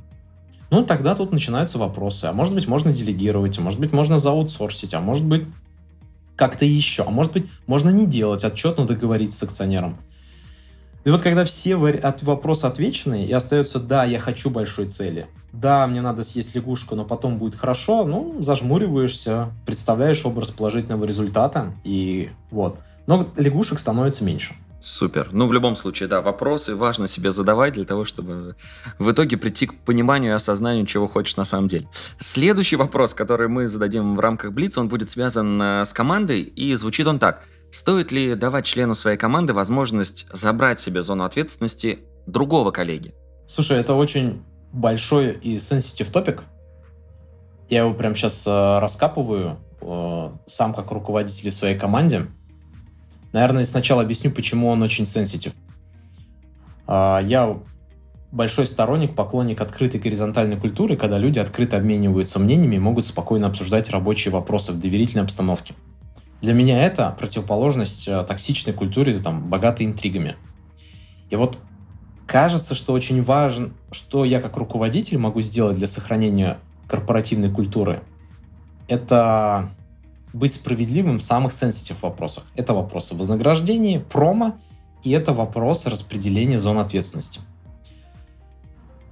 Ну, 0.72 0.86
тогда 0.86 1.15
тут 1.15 1.31
начинаются 1.31 1.79
вопросы. 1.79 2.25
А 2.25 2.34
может 2.34 2.53
быть, 2.53 2.67
можно 2.67 2.93
делегировать, 2.93 3.58
а 3.58 3.62
может 3.62 3.79
быть, 3.79 3.91
можно 3.91 4.19
заутсорсить, 4.19 4.93
а 4.93 5.00
может 5.00 5.25
быть, 5.25 5.48
как-то 6.36 6.63
еще. 6.63 7.03
А 7.03 7.10
может 7.10 7.34
быть, 7.34 7.48
можно 7.65 7.89
не 7.89 8.05
делать 8.05 8.43
отчет, 8.43 8.77
но 8.77 8.86
договориться 8.86 9.39
с 9.39 9.43
акционером. 9.43 9.98
И 11.06 11.10
вот 11.10 11.22
когда 11.22 11.46
все 11.46 11.75
вопросы 11.77 12.65
отвечены, 12.65 13.25
и 13.25 13.32
остается 13.32 13.79
«да, 13.79 14.03
я 14.03 14.20
хочу 14.20 14.50
большой 14.50 14.88
цели», 14.88 15.27
«да, 15.53 15.88
мне 15.88 16.01
надо 16.01 16.24
съесть 16.24 16.56
лягушку, 16.56 16.96
но 16.96 17.06
потом 17.06 17.38
будет 17.38 17.56
хорошо», 17.56 18.06
ну, 18.06 18.41
зажмуриваешься, 18.41 19.50
представляешь 19.65 20.25
образ 20.25 20.50
положительного 20.50 21.06
результата, 21.06 21.74
и 21.84 22.29
вот. 22.51 22.77
Но 23.08 23.27
лягушек 23.38 23.79
становится 23.79 24.24
меньше. 24.24 24.53
Супер. 24.82 25.29
Ну, 25.34 25.48
в 25.48 25.53
любом 25.53 25.75
случае, 25.75 26.08
да, 26.08 26.22
вопросы 26.22 26.74
важно 26.74 27.08
себе 27.08 27.32
задавать 27.32 27.74
для 27.74 27.84
того, 27.84 28.06
чтобы 28.06 28.56
в 28.98 29.12
итоге 29.12 29.36
прийти 29.36 29.68
к 29.68 29.75
пониманию 29.75 30.32
и 30.32 30.36
осознанию, 30.36 30.86
чего 30.86 31.08
хочешь 31.08 31.36
на 31.36 31.44
самом 31.44 31.68
деле. 31.68 31.88
Следующий 32.20 32.77
вопрос, 32.77 33.13
который 33.13 33.50
мы 33.50 33.68
зададим 33.68 34.15
в 34.15 34.20
рамках 34.20 34.53
Блица, 34.53 34.79
он 34.79 34.88
будет 34.88 35.10
связан 35.10 35.62
э, 35.62 35.86
с 35.86 35.91
командой, 35.91 36.44
и 36.44 36.75
звучит 36.75 37.08
он 37.08 37.20
так. 37.20 37.44
Стоит 37.72 38.12
ли 38.12 38.36
давать 38.36 38.66
члену 38.66 38.96
своей 38.96 39.18
команды 39.18 39.54
возможность 39.54 40.28
забрать 40.34 40.80
себе 40.80 41.04
зону 41.04 41.24
ответственности 41.24 42.00
другого 42.26 42.72
коллеги? 42.72 43.14
Слушай, 43.48 43.80
это 43.80 43.94
очень 43.94 44.44
большой 44.72 45.34
и 45.34 45.60
сенситив 45.60 46.12
топик. 46.12 46.44
Я 47.70 47.82
его 47.82 47.94
прямо 47.94 48.16
сейчас 48.16 48.46
э, 48.48 48.80
раскапываю, 48.80 49.58
э, 49.82 50.30
сам 50.48 50.74
как 50.74 50.90
руководитель 50.92 51.52
своей 51.52 51.78
команде. 51.78 52.26
Наверное, 53.32 53.66
сначала 53.66 54.02
объясню, 54.02 54.32
почему 54.32 54.70
он 54.70 54.82
очень 54.82 55.06
сенситив. 55.06 55.54
Э, 56.88 57.20
я 57.24 57.60
большой 58.32 58.66
сторонник, 58.66 59.16
поклонник 59.16 59.62
открытой 59.62 60.00
горизонтальной 60.00 60.58
культуры, 60.58 60.98
когда 60.98 61.18
люди 61.18 61.40
открыто 61.40 61.78
обмениваются 61.78 62.40
мнениями 62.40 62.76
и 62.76 62.80
могут 62.80 63.06
спокойно 63.06 63.48
обсуждать 63.48 63.90
рабочие 63.90 64.32
вопросы 64.32 64.72
в 64.72 64.80
доверительной 64.80 65.24
обстановке. 65.24 65.76
Для 66.41 66.53
меня 66.53 66.86
это 66.86 67.15
противоположность 67.17 68.08
э, 68.08 68.24
токсичной 68.24 68.74
культуре, 68.74 69.17
там, 69.19 69.50
богатой 69.50 69.86
интригами. 69.86 70.38
И 71.29 71.36
вот 71.36 71.60
кажется, 72.25 72.75
что 72.75 72.93
очень 72.93 73.24
важно, 73.24 73.72
что 73.91 74.24
я 74.24 74.41
как 74.41 74.55
руководитель 74.55 75.17
могу 75.17 75.41
сделать 75.41 75.77
для 75.77 75.88
сохранения 75.88 76.60
корпоративной 76.88 77.51
культуры, 77.51 78.01
это 78.88 79.69
быть 80.34 80.53
справедливым 80.53 81.19
в 81.19 81.24
самых 81.24 81.53
сенситив 81.53 82.01
вопросах. 82.03 82.46
Это 82.55 82.74
вопросы 82.74 83.15
вознаграждения, 83.15 84.00
промо, 84.00 84.55
и 85.03 85.12
это 85.12 85.34
вопросы 85.34 85.89
распределения 85.89 86.60
зон 86.60 86.77
ответственности. 86.77 87.41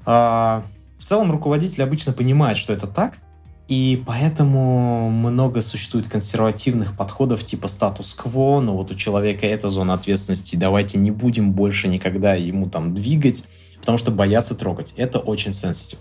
А, 0.05 0.63
в 0.97 1.03
целом 1.03 1.31
руководитель 1.31 1.83
обычно 1.83 2.13
понимает, 2.13 2.57
что 2.57 2.73
это 2.73 2.87
так, 2.87 3.19
и 3.67 4.01
поэтому 4.05 5.09
много 5.09 5.61
существует 5.61 6.07
консервативных 6.07 6.95
подходов 6.95 7.43
типа 7.43 7.67
статус-кво, 7.67 8.61
но 8.61 8.77
вот 8.77 8.91
у 8.91 8.95
человека 8.95 9.45
эта 9.45 9.69
зона 9.69 9.95
ответственности, 9.95 10.55
давайте 10.55 10.97
не 10.97 11.11
будем 11.11 11.51
больше 11.51 11.89
никогда 11.89 12.33
ему 12.33 12.69
там 12.69 12.93
двигать, 12.93 13.43
потому 13.81 13.97
что 13.97 14.11
боятся 14.11 14.55
трогать. 14.55 14.93
Это 14.95 15.19
очень 15.19 15.51
сенситив. 15.51 15.99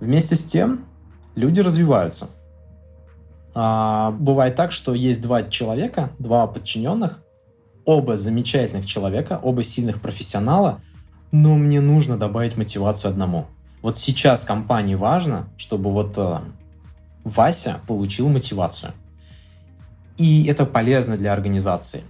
Вместе 0.00 0.34
с 0.34 0.44
тем 0.44 0.86
люди 1.34 1.60
развиваются. 1.60 2.30
А, 3.54 4.12
бывает 4.12 4.56
так, 4.56 4.72
что 4.72 4.94
есть 4.94 5.20
два 5.20 5.42
человека, 5.42 6.10
два 6.18 6.46
подчиненных, 6.46 7.22
оба 7.84 8.16
замечательных 8.16 8.86
человека, 8.86 9.38
оба 9.42 9.62
сильных 9.62 10.00
профессионала, 10.00 10.80
но 11.32 11.54
мне 11.56 11.82
нужно 11.82 12.16
добавить 12.16 12.56
мотивацию 12.56 13.10
одному– 13.10 13.46
вот 13.82 13.98
сейчас 13.98 14.44
компании 14.44 14.94
важно, 14.94 15.48
чтобы 15.56 15.92
вот 15.92 16.14
э, 16.16 16.38
Вася 17.24 17.80
получил 17.86 18.28
мотивацию. 18.28 18.92
И 20.16 20.46
это 20.46 20.66
полезно 20.66 21.16
для 21.16 21.32
организации. 21.32 22.02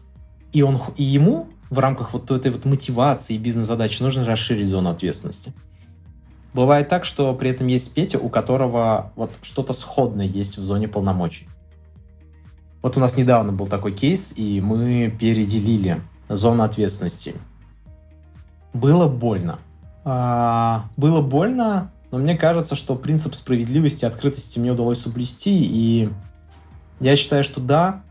И, 0.52 0.62
он, 0.62 0.78
и 0.96 1.04
ему 1.04 1.48
в 1.68 1.78
рамках 1.78 2.14
вот 2.14 2.30
этой 2.30 2.50
вот 2.50 2.64
мотивации 2.64 3.34
и 3.34 3.38
бизнес-задачи 3.38 4.02
нужно 4.02 4.24
расширить 4.24 4.68
зону 4.68 4.90
ответственности. 4.90 5.52
Бывает 6.54 6.88
так, 6.88 7.04
что 7.04 7.34
при 7.34 7.50
этом 7.50 7.66
есть 7.66 7.94
Петя, 7.94 8.18
у 8.18 8.30
которого 8.30 9.12
вот 9.16 9.30
что-то 9.42 9.74
сходное 9.74 10.24
есть 10.24 10.56
в 10.56 10.64
зоне 10.64 10.88
полномочий. 10.88 11.46
Вот 12.80 12.96
у 12.96 13.00
нас 13.00 13.16
недавно 13.16 13.52
был 13.52 13.66
такой 13.66 13.92
кейс, 13.92 14.32
и 14.36 14.60
мы 14.62 15.14
переделили 15.20 16.00
зону 16.28 16.62
ответственности. 16.62 17.34
Было 18.72 19.08
больно. 19.08 19.58
А, 20.10 20.88
было 20.96 21.20
больно, 21.20 21.92
но 22.10 22.16
мне 22.16 22.34
кажется, 22.34 22.74
что 22.74 22.96
принцип 22.96 23.34
справедливости 23.34 24.04
и 24.04 24.08
открытости 24.08 24.58
мне 24.58 24.72
удалось 24.72 25.00
соблюсти, 25.00 25.62
и 25.62 26.08
я 26.98 27.14
считаю, 27.14 27.44
что 27.44 27.60
да, 27.60 28.02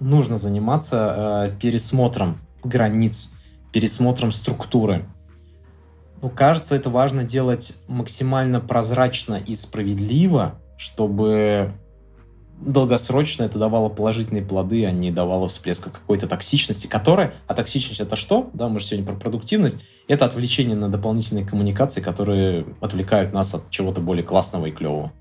нужно 0.00 0.38
заниматься 0.38 1.50
э, 1.52 1.60
пересмотром 1.60 2.38
границ, 2.64 3.34
пересмотром 3.72 4.32
структуры. 4.32 5.04
Но 6.22 6.30
кажется, 6.30 6.74
это 6.74 6.88
важно 6.88 7.24
делать 7.24 7.74
максимально 7.88 8.60
прозрачно 8.60 9.34
и 9.34 9.54
справедливо, 9.54 10.54
чтобы 10.78 11.72
долгосрочно 12.60 13.44
это 13.44 13.58
давало 13.58 13.88
положительные 13.88 14.42
плоды, 14.42 14.84
а 14.84 14.90
не 14.90 15.10
давало 15.10 15.48
всплеска 15.48 15.90
какой-то 15.90 16.26
токсичности, 16.26 16.86
которая... 16.86 17.34
А 17.46 17.54
токсичность 17.54 18.00
это 18.00 18.16
что? 18.16 18.50
Да, 18.54 18.68
мы 18.68 18.80
же 18.80 18.86
сегодня 18.86 19.06
про 19.06 19.14
продуктивность. 19.14 19.84
Это 20.08 20.24
отвлечение 20.24 20.76
на 20.76 20.88
дополнительные 20.88 21.46
коммуникации, 21.46 22.00
которые 22.00 22.66
отвлекают 22.80 23.32
нас 23.32 23.54
от 23.54 23.70
чего-то 23.70 24.00
более 24.00 24.24
классного 24.24 24.66
и 24.66 24.70
клевого. 24.70 25.12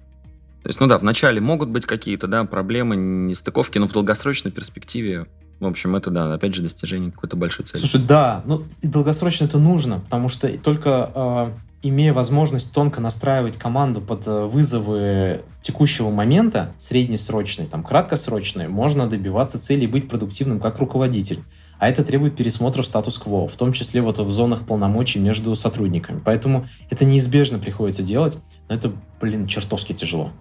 То 0.63 0.69
есть, 0.69 0.79
ну 0.79 0.87
да, 0.87 0.97
вначале 0.97 1.39
могут 1.39 1.69
быть 1.69 1.85
какие-то 1.85 2.27
да, 2.27 2.43
проблемы, 2.43 2.95
нестыковки, 2.95 3.77
но 3.77 3.87
в 3.87 3.93
долгосрочной 3.93 4.51
перспективе 4.51 5.27
в 5.59 5.65
общем, 5.65 5.95
это, 5.95 6.11
да, 6.11 6.33
опять 6.33 6.53
же, 6.53 6.61
достижение 6.61 7.11
какой-то 7.11 7.35
большой 7.35 7.65
цели. 7.65 7.81
Слушай, 7.81 8.05
да, 8.07 8.43
но 8.45 8.61
долгосрочно 8.83 9.45
это 9.45 9.57
нужно, 9.57 9.99
потому 10.01 10.29
что 10.29 10.47
только 10.59 11.11
э, 11.15 11.51
имея 11.81 12.13
возможность 12.13 12.73
тонко 12.73 13.01
настраивать 13.01 13.57
команду 13.57 14.01
под 14.01 14.27
э, 14.27 14.45
вызовы 14.45 15.41
текущего 15.61 16.09
момента, 16.09 16.73
среднесрочные, 16.77 17.67
там, 17.67 17.83
краткосрочные, 17.83 18.67
можно 18.67 19.07
добиваться 19.07 19.61
цели 19.61 19.83
и 19.83 19.87
быть 19.87 20.09
продуктивным 20.09 20.59
как 20.59 20.79
руководитель. 20.79 21.39
А 21.79 21.89
это 21.89 22.03
требует 22.03 22.35
пересмотра 22.35 22.81
статус-кво, 22.81 23.47
в 23.47 23.55
том 23.55 23.71
числе 23.71 24.01
вот 24.01 24.17
в 24.17 24.31
зонах 24.31 24.65
полномочий 24.65 25.19
между 25.19 25.55
сотрудниками. 25.55 26.19
Поэтому 26.23 26.67
это 26.89 27.05
неизбежно 27.05 27.59
приходится 27.59 28.01
делать, 28.01 28.39
но 28.67 28.75
это, 28.75 28.91
блин, 29.21 29.47
чертовски 29.47 29.93
тяжело. 29.93 30.31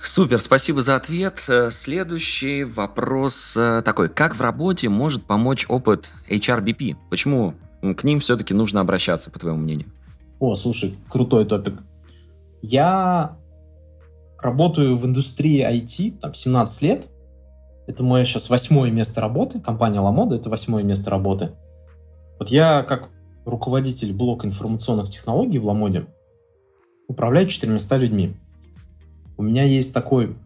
Супер, 0.00 0.40
спасибо 0.40 0.80
за 0.80 0.94
ответ. 0.94 1.44
Э, 1.48 1.70
следующий 1.72 2.62
вопрос 2.62 3.56
э, 3.56 3.82
такой. 3.84 4.08
Как 4.08 4.36
в 4.36 4.40
работе 4.40 4.88
может 4.88 5.24
помочь 5.24 5.66
опыт 5.68 6.12
HRBP? 6.30 6.96
Почему 7.10 7.54
к 7.82 8.04
ним 8.04 8.20
все-таки 8.20 8.54
нужно 8.54 8.80
обращаться, 8.80 9.30
по 9.30 9.40
твоему 9.40 9.58
мнению? 9.58 9.90
О, 10.40 10.54
слушай, 10.54 10.94
крутой 11.08 11.46
топик. 11.46 11.82
Я 12.62 13.36
работаю 14.38 14.96
в 14.96 15.04
индустрии 15.04 15.64
IT, 15.64 16.18
там, 16.20 16.34
17 16.34 16.82
лет. 16.82 17.08
Это 17.86 18.02
мое 18.02 18.24
сейчас 18.24 18.50
восьмое 18.50 18.90
место 18.90 19.20
работы. 19.20 19.60
Компания 19.60 20.00
Ламода— 20.00 20.34
это 20.36 20.50
восьмое 20.50 20.84
место 20.84 21.10
работы. 21.10 21.52
Вот 22.38 22.50
я, 22.50 22.82
как 22.82 23.08
руководитель 23.44 24.12
блока 24.12 24.46
информационных 24.46 25.10
технологий 25.10 25.58
в 25.58 25.66
Ламоде, 25.66 26.06
управляю 27.08 27.48
четырьмяста 27.48 27.96
людьми. 27.96 28.36
У 29.36 29.42
меня 29.42 29.64
есть 29.64 29.92
такой... 29.94 30.36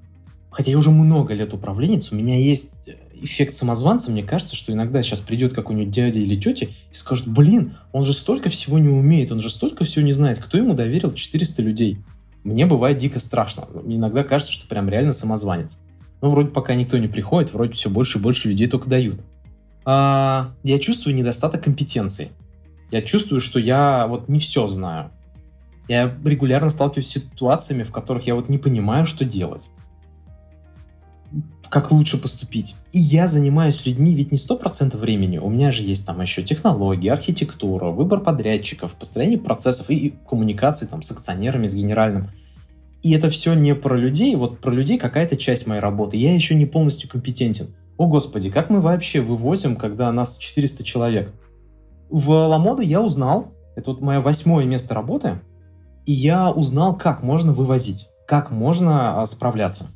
Хотя 0.50 0.70
я 0.70 0.78
уже 0.78 0.90
много 0.90 1.34
лет 1.34 1.52
управленец, 1.52 2.12
у 2.12 2.14
меня 2.14 2.36
есть 2.36 2.76
эффект 3.22 3.54
самозванца, 3.54 4.10
мне 4.10 4.22
кажется, 4.22 4.56
что 4.56 4.72
иногда 4.72 5.02
сейчас 5.02 5.20
придет 5.20 5.54
какой-нибудь 5.54 5.90
дядя 5.90 6.18
или 6.18 6.38
тетя 6.40 6.66
и 6.66 6.94
скажет, 6.94 7.28
блин, 7.28 7.74
он 7.92 8.04
же 8.04 8.12
столько 8.12 8.50
всего 8.50 8.78
не 8.78 8.88
умеет, 8.88 9.32
он 9.32 9.40
же 9.40 9.50
столько 9.50 9.84
всего 9.84 10.04
не 10.04 10.12
знает, 10.12 10.38
кто 10.38 10.58
ему 10.58 10.74
доверил 10.74 11.12
400 11.12 11.62
людей. 11.62 11.98
Мне 12.44 12.66
бывает 12.66 12.98
дико 12.98 13.20
страшно. 13.20 13.68
Мне 13.82 13.96
иногда 13.96 14.24
кажется, 14.24 14.52
что 14.52 14.66
прям 14.66 14.88
реально 14.88 15.12
самозванец. 15.12 15.80
Но 16.20 16.30
вроде 16.30 16.48
пока 16.48 16.74
никто 16.74 16.98
не 16.98 17.08
приходит, 17.08 17.52
вроде 17.52 17.72
все 17.74 17.88
больше 17.88 18.18
и 18.18 18.20
больше 18.20 18.48
людей 18.48 18.66
только 18.66 18.88
дают. 18.88 19.20
А, 19.84 20.52
я 20.62 20.78
чувствую 20.78 21.14
недостаток 21.14 21.62
компетенции. 21.62 22.28
Я 22.90 23.02
чувствую, 23.02 23.40
что 23.40 23.58
я 23.58 24.06
вот 24.06 24.28
не 24.28 24.38
все 24.38 24.66
знаю. 24.68 25.10
Я 25.88 26.16
регулярно 26.24 26.70
сталкиваюсь 26.70 27.08
с 27.08 27.12
ситуациями, 27.12 27.82
в 27.82 27.92
которых 27.92 28.26
я 28.26 28.34
вот 28.34 28.48
не 28.48 28.58
понимаю, 28.58 29.06
что 29.06 29.24
делать 29.24 29.70
как 31.72 31.90
лучше 31.90 32.18
поступить. 32.18 32.76
И 32.92 32.98
я 32.98 33.26
занимаюсь 33.26 33.86
людьми 33.86 34.14
ведь 34.14 34.30
не 34.30 34.36
100% 34.36 34.94
времени. 34.98 35.38
У 35.38 35.48
меня 35.48 35.72
же 35.72 35.82
есть 35.82 36.06
там 36.06 36.20
еще 36.20 36.42
технологии, 36.42 37.08
архитектура, 37.08 37.86
выбор 37.86 38.20
подрядчиков, 38.20 38.92
построение 38.92 39.38
процессов 39.38 39.88
и 39.88 40.12
коммуникации 40.28 40.84
там 40.84 41.00
с 41.00 41.10
акционерами, 41.10 41.66
с 41.66 41.74
генеральным. 41.74 42.28
И 43.02 43.12
это 43.12 43.30
все 43.30 43.54
не 43.54 43.74
про 43.74 43.96
людей, 43.96 44.36
вот 44.36 44.58
про 44.58 44.70
людей 44.70 44.98
какая-то 44.98 45.38
часть 45.38 45.66
моей 45.66 45.80
работы. 45.80 46.18
Я 46.18 46.34
еще 46.34 46.54
не 46.54 46.66
полностью 46.66 47.08
компетентен. 47.08 47.74
О 47.96 48.06
господи, 48.06 48.50
как 48.50 48.68
мы 48.68 48.82
вообще 48.82 49.22
вывозим, 49.22 49.76
когда 49.76 50.12
нас 50.12 50.36
400 50.36 50.84
человек? 50.84 51.32
В 52.10 52.32
Ламоду 52.32 52.82
я 52.82 53.00
узнал, 53.00 53.54
это 53.76 53.92
вот 53.92 54.02
мое 54.02 54.20
восьмое 54.20 54.66
место 54.66 54.92
работы, 54.92 55.40
и 56.04 56.12
я 56.12 56.50
узнал, 56.50 56.94
как 56.98 57.22
можно 57.22 57.54
вывозить, 57.54 58.08
как 58.26 58.50
можно 58.50 59.22
а, 59.22 59.24
справляться 59.24 59.86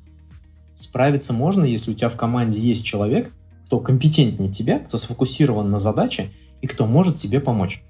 справиться 0.76 1.32
можно, 1.32 1.64
если 1.64 1.90
у 1.90 1.94
тебя 1.94 2.08
в 2.08 2.16
команде 2.16 2.60
есть 2.60 2.84
человек, 2.84 3.32
кто 3.64 3.80
компетентнее 3.80 4.52
тебя, 4.52 4.78
кто 4.78 4.98
сфокусирован 4.98 5.70
на 5.70 5.78
задаче 5.78 6.28
и 6.60 6.68
кто 6.68 6.86
может 6.86 7.16
тебе 7.16 7.40
помочь. 7.40 7.82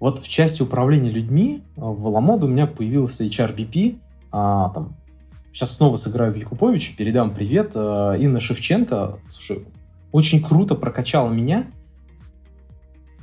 Вот 0.00 0.24
в 0.24 0.28
части 0.28 0.62
управления 0.62 1.10
людьми 1.10 1.62
э, 1.76 1.80
в 1.80 2.08
Ламоду 2.08 2.46
у 2.46 2.48
меня 2.48 2.66
появился 2.66 3.24
HRBP, 3.24 3.98
а, 4.32 4.70
там, 4.70 4.96
сейчас 5.52 5.76
снова 5.76 5.96
сыграю 5.96 6.32
в 6.32 6.36
Якуповича, 6.36 6.96
передам 6.96 7.32
привет, 7.32 7.72
а, 7.74 8.14
Инна 8.14 8.40
Шевченко, 8.40 9.18
слушай, 9.28 9.66
очень 10.10 10.42
круто 10.42 10.74
прокачала 10.74 11.30
меня. 11.30 11.66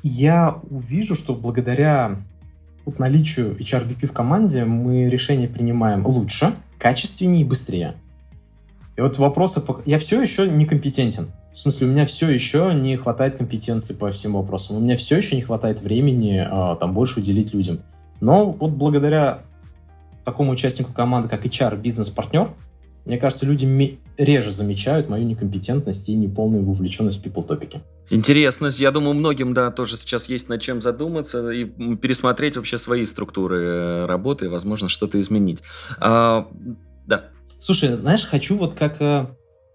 Я 0.04 0.62
увижу, 0.70 1.16
что 1.16 1.34
благодаря 1.34 2.18
вот 2.86 3.00
наличию 3.00 3.58
HRBP 3.58 4.06
в 4.06 4.14
команде 4.14 4.64
мы 4.64 5.10
решения 5.10 5.48
принимаем 5.48 6.06
лучше, 6.06 6.54
качественнее 6.78 7.42
и 7.42 7.46
быстрее. 7.46 7.96
И 8.98 9.02
вот 9.02 9.18
вопросы... 9.20 9.62
Я 9.86 10.00
все 10.00 10.22
еще 10.22 10.48
некомпетентен. 10.48 11.32
В 11.54 11.60
смысле, 11.60 11.88
у 11.88 11.90
меня 11.92 12.06
все 12.06 12.30
еще 12.30 12.74
не 12.74 12.98
хватает 12.98 13.38
компетенции 13.38 13.94
по 13.94 14.10
всем 14.10 14.34
вопросам. 14.34 14.78
У 14.78 14.80
меня 14.80 14.98
все 14.98 15.18
еще 15.18 15.36
не 15.36 15.44
хватает 15.44 15.82
времени 15.82 16.46
а, 16.50 16.76
там 16.76 16.94
больше 16.94 17.20
уделить 17.20 17.54
людям. 17.54 17.80
Но 18.22 18.52
вот 18.52 18.72
благодаря 18.72 19.44
такому 20.26 20.52
участнику 20.52 20.94
команды, 20.94 21.30
как 21.30 21.46
HR, 21.46 21.78
бизнес-партнер, 21.78 22.52
мне 23.06 23.18
кажется, 23.18 23.46
люди 23.46 24.00
реже 24.18 24.52
замечают 24.52 25.08
мою 25.08 25.26
некомпетентность 25.26 26.10
и 26.10 26.16
неполную 26.16 26.66
вовлеченность 26.66 27.20
в 27.20 27.26
people-топике. 27.26 27.82
Интересно. 28.10 28.68
Я 28.74 28.92
думаю, 28.92 29.14
многим, 29.14 29.54
да, 29.54 29.72
тоже 29.72 29.96
сейчас 29.96 30.28
есть 30.28 30.50
над 30.50 30.62
чем 30.62 30.82
задуматься 30.82 31.52
и 31.52 31.66
пересмотреть 31.96 32.58
вообще 32.58 32.78
свои 32.78 33.06
структуры 33.06 33.60
э, 33.60 34.06
работы 34.08 34.50
возможно, 34.50 34.90
что-то 34.90 35.22
изменить. 35.22 35.62
Слушай, 37.60 37.96
знаешь, 37.96 38.24
хочу 38.24 38.58
вот 38.58 38.76
как 38.76 39.02
э, 39.02 39.28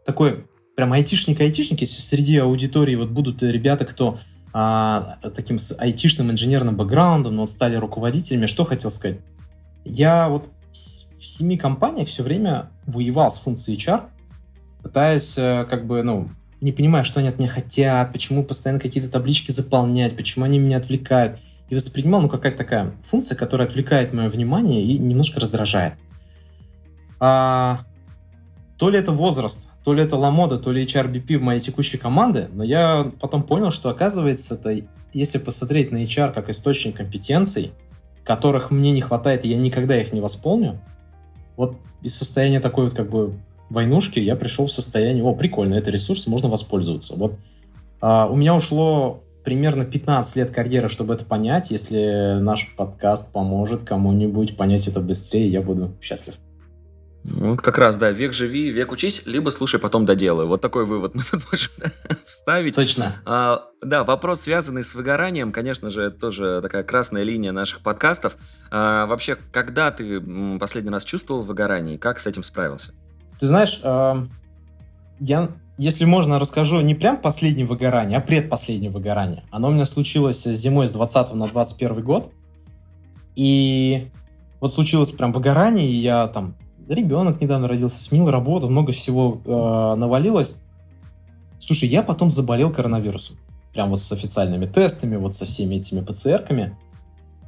такой 0.04 0.46
прям 0.76 0.92
айтишник-айтишник, 0.92 1.80
если 1.80 2.00
среди 2.00 2.38
аудитории 2.38 2.94
вот 2.94 3.10
будут 3.10 3.42
ребята, 3.42 3.84
кто 3.84 4.18
а, 4.54 5.18
таким 5.34 5.58
с 5.58 5.74
айтишным 5.78 6.30
инженерным 6.30 6.76
бэкграундом, 6.76 7.36
но 7.36 7.42
вот 7.42 7.50
стали 7.50 7.76
руководителями, 7.76 8.46
что 8.46 8.64
хотел 8.64 8.90
сказать? 8.90 9.18
Я 9.84 10.28
вот 10.28 10.48
в 10.72 11.26
семи 11.26 11.56
компаниях 11.56 12.08
все 12.08 12.22
время 12.22 12.70
воевал 12.86 13.30
с 13.30 13.38
функцией 13.38 13.78
HR, 13.78 14.04
пытаясь 14.82 15.34
э, 15.38 15.64
как 15.70 15.86
бы, 15.86 16.02
ну, 16.02 16.28
не 16.60 16.72
понимая, 16.72 17.04
что 17.04 17.20
они 17.20 17.28
от 17.28 17.38
меня 17.38 17.48
хотят, 17.48 18.12
почему 18.12 18.44
постоянно 18.44 18.80
какие-то 18.80 19.08
таблички 19.08 19.50
заполнять, 19.50 20.16
почему 20.16 20.44
они 20.44 20.58
меня 20.58 20.78
отвлекают. 20.78 21.38
И 21.68 21.74
воспринимал, 21.74 22.20
ну, 22.20 22.28
какая-то 22.28 22.58
такая 22.58 22.92
функция, 23.08 23.36
которая 23.36 23.66
отвлекает 23.66 24.12
мое 24.12 24.28
внимание 24.28 24.82
и 24.82 24.98
немножко 24.98 25.40
раздражает. 25.40 25.94
А, 27.24 27.78
то 28.78 28.90
ли 28.90 28.98
это 28.98 29.12
возраст, 29.12 29.68
то 29.84 29.94
ли 29.94 30.02
это 30.02 30.16
Ламода, 30.16 30.58
то 30.58 30.72
ли 30.72 30.84
HRBP 30.84 31.38
в 31.38 31.42
моей 31.42 31.60
текущей 31.60 31.96
команде, 31.96 32.48
но 32.52 32.64
я 32.64 33.12
потом 33.20 33.44
понял, 33.44 33.70
что 33.70 33.90
оказывается, 33.90 34.56
это, 34.56 34.76
если 35.12 35.38
посмотреть 35.38 35.92
на 35.92 36.02
HR 36.02 36.32
как 36.32 36.50
источник 36.50 36.96
компетенций, 36.96 37.70
которых 38.24 38.72
мне 38.72 38.90
не 38.90 39.00
хватает, 39.00 39.44
и 39.44 39.48
я 39.48 39.56
никогда 39.56 39.96
их 40.00 40.12
не 40.12 40.20
восполню, 40.20 40.80
вот 41.56 41.76
из 42.02 42.18
состояния 42.18 42.58
такой 42.58 42.86
вот 42.86 42.94
как 42.94 43.08
бы 43.08 43.34
войнушки 43.70 44.18
я 44.18 44.34
пришел 44.34 44.66
в 44.66 44.72
состояние, 44.72 45.22
о, 45.22 45.32
прикольно, 45.32 45.74
это 45.74 45.92
ресурс, 45.92 46.26
можно 46.26 46.48
воспользоваться. 46.48 47.14
Вот 47.16 47.36
а, 48.00 48.26
у 48.26 48.34
меня 48.34 48.52
ушло 48.52 49.22
примерно 49.44 49.84
15 49.84 50.34
лет 50.34 50.50
карьеры, 50.50 50.88
чтобы 50.88 51.14
это 51.14 51.24
понять. 51.24 51.70
Если 51.70 52.40
наш 52.40 52.74
подкаст 52.74 53.32
поможет 53.32 53.84
кому-нибудь 53.84 54.56
понять 54.56 54.88
это 54.88 54.98
быстрее, 54.98 55.48
я 55.48 55.62
буду 55.62 55.92
счастлив. 56.00 56.34
Ну, 57.24 57.56
как 57.56 57.78
раз, 57.78 57.98
да, 57.98 58.10
век 58.10 58.32
живи, 58.32 58.70
век 58.70 58.90
учись, 58.90 59.22
либо 59.26 59.50
слушай, 59.50 59.78
потом 59.78 60.04
доделай. 60.04 60.46
Вот 60.46 60.60
такой 60.60 60.84
вывод 60.86 61.14
мы 61.14 61.22
тут 61.22 61.42
можем 61.50 61.70
вставить. 62.24 62.74
Точно. 62.74 63.12
А, 63.24 63.64
да, 63.80 64.02
вопрос, 64.02 64.40
связанный 64.42 64.82
с 64.82 64.94
выгоранием, 64.94 65.52
конечно 65.52 65.90
же, 65.90 66.02
это 66.02 66.18
тоже 66.18 66.60
такая 66.62 66.82
красная 66.82 67.22
линия 67.22 67.52
наших 67.52 67.80
подкастов. 67.80 68.36
А, 68.70 69.06
вообще, 69.06 69.36
когда 69.52 69.92
ты 69.92 70.20
последний 70.58 70.90
раз 70.90 71.04
чувствовал 71.04 71.42
выгорание 71.42 71.94
и 71.94 71.98
как 71.98 72.18
с 72.18 72.26
этим 72.26 72.42
справился? 72.42 72.92
Ты 73.38 73.46
знаешь, 73.46 73.80
э, 73.82 74.26
я, 75.20 75.48
если 75.78 76.04
можно, 76.04 76.38
расскажу 76.38 76.80
не 76.80 76.94
прям 76.94 77.16
последнее 77.16 77.66
выгорание, 77.66 78.18
а 78.18 78.20
предпоследнее 78.20 78.90
выгорание. 78.90 79.44
Оно 79.50 79.68
у 79.68 79.72
меня 79.72 79.84
случилось 79.84 80.42
зимой 80.42 80.88
с 80.88 80.92
20 80.92 81.34
на 81.34 81.46
21 81.46 82.02
год. 82.02 82.32
И 83.36 84.10
вот 84.60 84.72
случилось 84.72 85.10
прям 85.10 85.32
выгорание, 85.32 85.88
и 85.88 85.94
я 85.94 86.28
там 86.28 86.56
ребенок 86.88 87.40
недавно 87.40 87.68
родился, 87.68 88.02
сменил 88.02 88.30
работу, 88.30 88.68
много 88.68 88.92
всего 88.92 89.40
э, 89.44 89.94
навалилось. 89.98 90.56
Слушай, 91.58 91.88
я 91.88 92.02
потом 92.02 92.30
заболел 92.30 92.72
коронавирусом. 92.72 93.36
Прям 93.72 93.90
вот 93.90 94.00
с 94.00 94.12
официальными 94.12 94.66
тестами, 94.66 95.16
вот 95.16 95.34
со 95.34 95.46
всеми 95.46 95.76
этими 95.76 96.00
ПЦРками. 96.00 96.76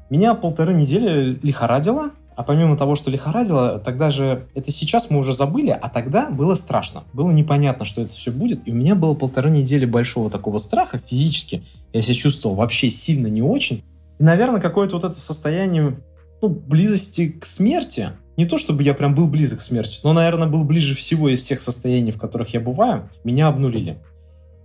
Меня 0.08 0.34
полторы 0.34 0.72
недели 0.74 1.38
лихорадило, 1.42 2.10
а 2.36 2.42
помимо 2.42 2.76
того, 2.76 2.96
что 2.96 3.10
лихорадило, 3.10 3.78
тогда 3.78 4.10
же, 4.10 4.46
это 4.54 4.70
сейчас 4.70 5.08
мы 5.10 5.18
уже 5.18 5.32
забыли, 5.32 5.70
а 5.70 5.88
тогда 5.88 6.30
было 6.30 6.54
страшно. 6.54 7.04
Было 7.12 7.30
непонятно, 7.30 7.84
что 7.84 8.02
это 8.02 8.10
все 8.10 8.32
будет. 8.32 8.66
И 8.66 8.72
у 8.72 8.74
меня 8.74 8.94
было 8.94 9.14
полторы 9.14 9.50
недели 9.50 9.84
большого 9.84 10.30
такого 10.30 10.58
страха 10.58 11.00
физически. 11.06 11.62
Я 11.92 12.02
себя 12.02 12.14
чувствовал 12.14 12.56
вообще 12.56 12.90
сильно 12.90 13.28
не 13.28 13.42
очень. 13.42 13.84
И, 14.18 14.22
наверное, 14.22 14.60
какое-то 14.60 14.96
вот 14.96 15.04
это 15.04 15.14
состояние 15.14 15.96
ну, 16.42 16.48
близости 16.48 17.28
к 17.28 17.44
смерти, 17.44 18.10
не 18.36 18.46
то 18.46 18.58
чтобы 18.58 18.82
я 18.82 18.94
прям 18.94 19.14
был 19.14 19.28
близок 19.28 19.60
к 19.60 19.62
смерти, 19.62 20.00
но, 20.02 20.12
наверное, 20.12 20.48
был 20.48 20.64
ближе 20.64 20.94
всего 20.94 21.28
из 21.28 21.42
всех 21.42 21.60
состояний, 21.60 22.10
в 22.10 22.18
которых 22.18 22.54
я 22.54 22.60
бываю, 22.60 23.08
меня 23.22 23.48
обнулили. 23.48 23.98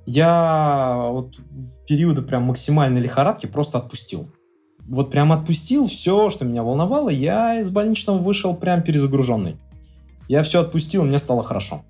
Я 0.05 1.08
вот 1.12 1.36
в 1.38 1.86
периоды 1.86 2.21
прям 2.23 2.43
максимальной 2.43 2.99
лихорадки 2.99 3.45
просто 3.45 3.77
отпустил. 3.77 4.32
Вот 4.88 5.12
прям 5.12 5.32
отпустил 5.32 5.88
все, 5.88 6.29
что 6.29 6.45
меня 6.45 6.63
волновало, 6.63 7.10
я 7.10 7.60
из 7.60 7.69
больничного 7.69 8.17
вышел 8.17 8.55
прям 8.55 8.82
перезагруженный. 8.82 9.58
Я 10.27 10.41
все 10.41 10.62
отпустил, 10.62 11.05
мне 11.05 11.19
стало 11.19 11.43
хорошо. 11.43 11.84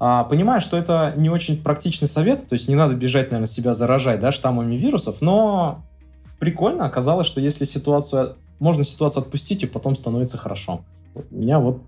А, 0.00 0.24
понимаю, 0.24 0.60
что 0.60 0.76
это 0.76 1.12
не 1.16 1.28
очень 1.28 1.62
практичный 1.62 2.08
совет, 2.08 2.46
то 2.46 2.54
есть 2.54 2.68
не 2.68 2.76
надо 2.76 2.94
бежать, 2.94 3.30
наверное, 3.30 3.46
себя 3.46 3.74
заражать 3.74 4.20
да, 4.20 4.32
штаммами 4.32 4.76
вирусов, 4.76 5.20
но 5.20 5.82
прикольно 6.38 6.86
оказалось, 6.86 7.26
что 7.26 7.40
если 7.40 7.64
ситуацию 7.64 8.36
можно 8.58 8.84
ситуацию 8.84 9.22
отпустить, 9.22 9.62
и 9.62 9.66
потом 9.66 9.96
становится 9.96 10.38
хорошо. 10.38 10.84
Меня 11.30 11.58
вот 11.58 11.82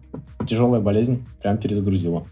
тяжелая 0.47 0.81
болезнь 0.81 1.27
прям 1.41 1.59
перезагрузила. 1.59 2.27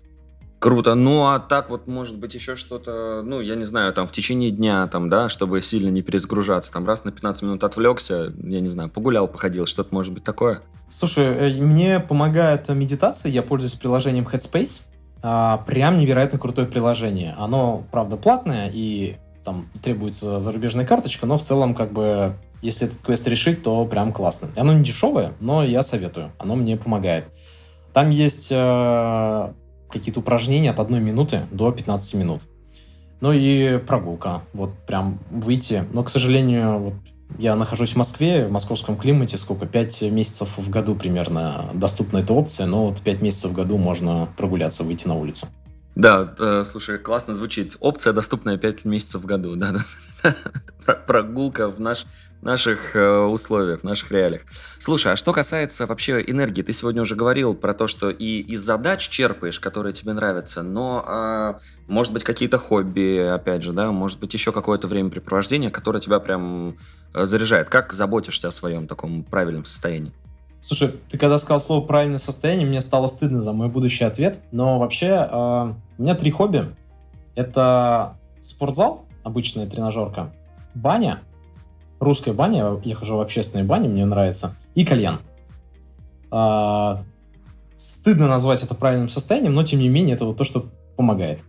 Круто. 0.58 0.96
Ну, 0.96 1.26
а 1.26 1.38
так 1.38 1.70
вот, 1.70 1.86
может 1.86 2.16
быть, 2.16 2.34
еще 2.34 2.56
что-то, 2.56 3.22
ну, 3.24 3.40
я 3.40 3.54
не 3.54 3.64
знаю, 3.64 3.92
там, 3.92 4.08
в 4.08 4.10
течение 4.10 4.50
дня, 4.50 4.88
там, 4.88 5.08
да, 5.08 5.28
чтобы 5.28 5.62
сильно 5.62 5.88
не 5.88 6.02
перезагружаться, 6.02 6.72
там, 6.72 6.84
раз 6.84 7.04
на 7.04 7.12
15 7.12 7.42
минут 7.44 7.64
отвлекся, 7.64 8.32
я 8.42 8.60
не 8.60 8.68
знаю, 8.68 8.88
погулял, 8.88 9.28
походил, 9.28 9.66
что-то 9.66 9.94
может 9.94 10.12
быть 10.12 10.24
такое? 10.24 10.62
Слушай, 10.88 11.26
э, 11.26 11.60
мне 11.60 12.00
помогает 12.00 12.68
медитация, 12.70 13.30
я 13.30 13.42
пользуюсь 13.42 13.74
приложением 13.74 14.26
Headspace, 14.26 14.82
а, 15.22 15.58
прям 15.58 15.98
невероятно 15.98 16.38
крутое 16.38 16.66
приложение. 16.66 17.36
Оно, 17.38 17.84
правда, 17.92 18.16
платное, 18.16 18.70
и 18.72 19.16
там 19.48 19.64
требуется 19.82 20.40
зарубежная 20.40 20.84
карточка, 20.84 21.24
но 21.24 21.38
в 21.38 21.42
целом, 21.42 21.74
как 21.74 21.90
бы, 21.90 22.34
если 22.60 22.86
этот 22.86 23.00
квест 23.00 23.26
решить, 23.26 23.62
то 23.62 23.82
прям 23.86 24.12
классно. 24.12 24.48
Оно 24.56 24.74
не 24.74 24.84
дешевое, 24.84 25.32
но 25.40 25.64
я 25.64 25.82
советую. 25.82 26.32
Оно 26.36 26.54
мне 26.54 26.76
помогает. 26.76 27.24
Там 27.94 28.10
есть 28.10 28.48
э, 28.50 29.52
какие-то 29.88 30.20
упражнения 30.20 30.70
от 30.70 30.80
одной 30.80 31.00
минуты 31.00 31.46
до 31.50 31.72
15 31.72 32.14
минут. 32.14 32.42
Ну 33.22 33.32
и 33.32 33.78
прогулка. 33.78 34.42
Вот 34.52 34.74
прям 34.86 35.18
выйти. 35.30 35.84
Но, 35.94 36.04
к 36.04 36.10
сожалению, 36.10 36.78
вот 36.78 36.94
я 37.38 37.56
нахожусь 37.56 37.92
в 37.92 37.96
Москве, 37.96 38.46
в 38.46 38.50
московском 38.50 38.98
климате, 38.98 39.38
сколько, 39.38 39.64
5 39.64 40.02
месяцев 40.12 40.58
в 40.58 40.68
году 40.68 40.94
примерно 40.94 41.70
доступна 41.72 42.18
эта 42.18 42.34
опция, 42.34 42.66
но 42.66 42.88
вот 42.88 43.00
5 43.00 43.22
месяцев 43.22 43.52
в 43.52 43.54
году 43.54 43.78
можно 43.78 44.28
прогуляться, 44.36 44.84
выйти 44.84 45.08
на 45.08 45.14
улицу. 45.14 45.46
Да, 45.98 46.32
э, 46.38 46.62
слушай, 46.64 46.96
классно 46.96 47.34
звучит. 47.34 47.76
Опция, 47.80 48.12
доступная 48.12 48.56
5 48.56 48.84
месяцев 48.84 49.20
в 49.20 49.26
году. 49.26 49.56
Да, 49.56 49.74
да. 50.22 50.94
Прогулка 51.08 51.68
в 51.68 51.80
наш 51.80 52.06
наших 52.40 52.94
э, 52.94 53.18
условиях, 53.18 53.80
в 53.80 53.84
наших 53.84 54.12
реалиях. 54.12 54.42
Слушай, 54.78 55.14
а 55.14 55.16
что 55.16 55.32
касается 55.32 55.86
вообще 55.86 56.22
энергии, 56.24 56.62
ты 56.62 56.72
сегодня 56.72 57.02
уже 57.02 57.16
говорил 57.16 57.52
про 57.52 57.74
то, 57.74 57.88
что 57.88 58.10
и 58.10 58.38
из 58.38 58.60
задач 58.60 59.08
черпаешь, 59.08 59.58
которые 59.58 59.92
тебе 59.92 60.12
нравятся, 60.12 60.62
но, 60.62 61.04
э, 61.04 61.54
может 61.88 62.12
быть, 62.12 62.22
какие-то 62.22 62.58
хобби, 62.58 63.18
опять 63.18 63.64
же, 63.64 63.72
да, 63.72 63.90
может 63.90 64.20
быть, 64.20 64.32
еще 64.34 64.52
какое-то 64.52 64.86
времяпрепровождение, 64.86 65.70
которое 65.70 65.98
тебя 65.98 66.20
прям 66.20 66.76
э, 67.12 67.26
заряжает. 67.26 67.70
Как 67.70 67.92
заботишься 67.92 68.46
о 68.46 68.52
своем 68.52 68.86
таком 68.86 69.24
правильном 69.24 69.64
состоянии? 69.64 70.12
Слушай, 70.60 70.90
ты 71.08 71.18
когда 71.18 71.38
сказал 71.38 71.60
слово 71.60 71.84
«правильное 71.86 72.18
состояние», 72.18 72.66
мне 72.66 72.80
стало 72.80 73.06
стыдно 73.06 73.40
за 73.40 73.52
мой 73.52 73.68
будущий 73.68 74.04
ответ, 74.04 74.40
но 74.50 74.78
вообще 74.78 75.28
э, 75.30 75.72
у 75.98 76.02
меня 76.02 76.14
три 76.14 76.30
хобби. 76.30 76.64
Это 77.36 78.16
спортзал, 78.40 79.04
обычная 79.22 79.66
тренажерка, 79.66 80.32
баня 80.74 81.20
русская 82.00 82.32
баня, 82.32 82.80
я 82.84 82.94
хожу 82.94 83.16
в 83.16 83.20
общественные 83.20 83.64
бани, 83.64 83.88
мне 83.88 84.04
нравится, 84.04 84.54
и 84.74 84.84
кальян. 84.84 85.20
А, 86.30 87.02
стыдно 87.76 88.28
назвать 88.28 88.62
это 88.62 88.74
правильным 88.74 89.08
состоянием, 89.08 89.54
но 89.54 89.62
тем 89.62 89.80
не 89.80 89.88
менее 89.88 90.14
это 90.14 90.24
вот 90.24 90.36
то, 90.36 90.44
что 90.44 90.66
помогает. 90.96 91.40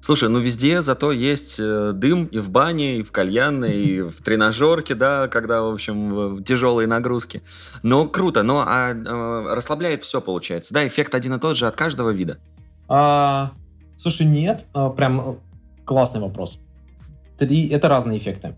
Слушай, 0.00 0.28
ну 0.28 0.38
везде 0.38 0.80
зато 0.80 1.12
есть 1.12 1.56
э, 1.58 1.92
дым 1.92 2.26
и 2.26 2.38
в 2.38 2.50
бане, 2.50 2.98
и 2.98 3.02
в 3.02 3.10
кальянной, 3.10 3.82
и 3.82 4.00
в 4.08 4.22
тренажерке, 4.22 4.94
да, 4.94 5.28
когда, 5.28 5.62
в 5.62 5.72
общем, 5.72 6.42
тяжелые 6.44 6.86
нагрузки. 6.86 7.42
Но 7.82 8.06
круто, 8.08 8.42
но 8.42 8.60
а, 8.60 8.92
а, 8.92 9.54
расслабляет 9.54 10.02
все, 10.02 10.20
получается. 10.20 10.72
Да, 10.72 10.86
эффект 10.86 11.14
один 11.14 11.34
и 11.34 11.40
тот 11.40 11.56
же 11.56 11.66
от 11.66 11.76
каждого 11.76 12.10
вида. 12.10 12.38
А, 12.88 13.52
слушай, 13.96 14.24
нет, 14.24 14.64
а, 14.72 14.90
прям 14.90 15.20
э, 15.20 15.34
классный 15.84 16.20
вопрос. 16.20 16.60
Три, 17.36 17.68
это 17.68 17.88
разные 17.88 18.18
эффекты. 18.18 18.56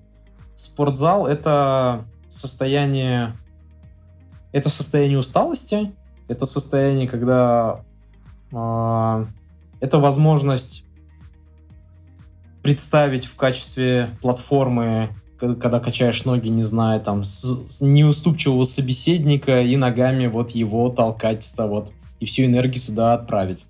Спортзал 0.55 1.27
это 1.27 2.05
состояние, 2.29 3.35
это 4.53 4.69
состояние 4.69 5.19
усталости, 5.19 5.93
это 6.29 6.47
состояние, 6.47 7.09
когда 7.09 7.83
а, 8.53 9.27
это 9.81 9.99
возможность 9.99 10.85
представить 12.63 13.25
в 13.25 13.37
качестве 13.37 14.11
платформы, 14.21 15.11
когда 15.37 15.81
качаешь 15.81 16.25
ноги, 16.25 16.49
не 16.49 16.65
знаю, 16.65 17.01
там, 17.01 17.25
с, 17.25 17.67
с 17.69 17.81
неуступчивого 17.81 18.65
собеседника 18.65 19.63
и 19.63 19.77
ногами 19.77 20.27
вот 20.27 20.51
его 20.51 20.91
толкать-то 20.91 21.67
вот, 21.67 21.93
и 22.19 22.27
всю 22.27 22.45
энергию 22.45 22.83
туда 22.83 23.15
отправить. 23.15 23.67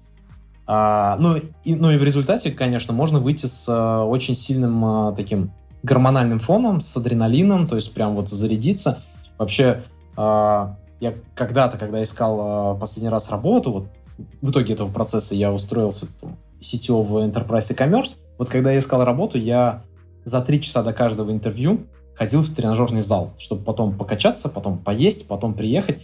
А, 0.66 1.16
ну, 1.18 1.36
и, 1.64 1.74
ну 1.74 1.90
и 1.90 1.96
в 1.96 2.04
результате, 2.04 2.50
конечно, 2.50 2.92
можно 2.92 3.18
выйти 3.18 3.46
с 3.46 3.66
а, 3.68 4.04
очень 4.04 4.34
сильным 4.34 4.84
а, 4.84 5.12
таким 5.12 5.52
гормональным 5.82 6.40
фоном, 6.40 6.80
с 6.80 6.96
адреналином, 6.96 7.66
то 7.66 7.76
есть 7.76 7.92
прям 7.92 8.14
вот 8.14 8.28
зарядиться. 8.28 9.00
Вообще, 9.38 9.82
а, 10.16 10.76
я 11.00 11.14
когда-то, 11.34 11.78
когда 11.78 12.02
искал 12.02 12.38
а, 12.40 12.74
последний 12.74 13.08
раз 13.08 13.30
работу, 13.30 13.72
вот 13.72 13.88
в 14.42 14.50
итоге 14.50 14.74
этого 14.74 14.90
процесса 14.90 15.34
я 15.34 15.52
устроился 15.52 16.06
там, 16.20 16.36
в 16.60 17.16
Enterprise 17.16 17.66
e-commerce, 17.70 18.16
вот 18.40 18.48
когда 18.48 18.72
я 18.72 18.78
искал 18.78 19.04
работу, 19.04 19.36
я 19.36 19.82
за 20.24 20.40
три 20.40 20.62
часа 20.62 20.82
до 20.82 20.94
каждого 20.94 21.30
интервью 21.30 21.80
ходил 22.14 22.40
в 22.40 22.48
тренажерный 22.48 23.02
зал, 23.02 23.34
чтобы 23.36 23.62
потом 23.62 23.98
покачаться, 23.98 24.48
потом 24.48 24.78
поесть, 24.78 25.28
потом 25.28 25.52
приехать. 25.52 25.98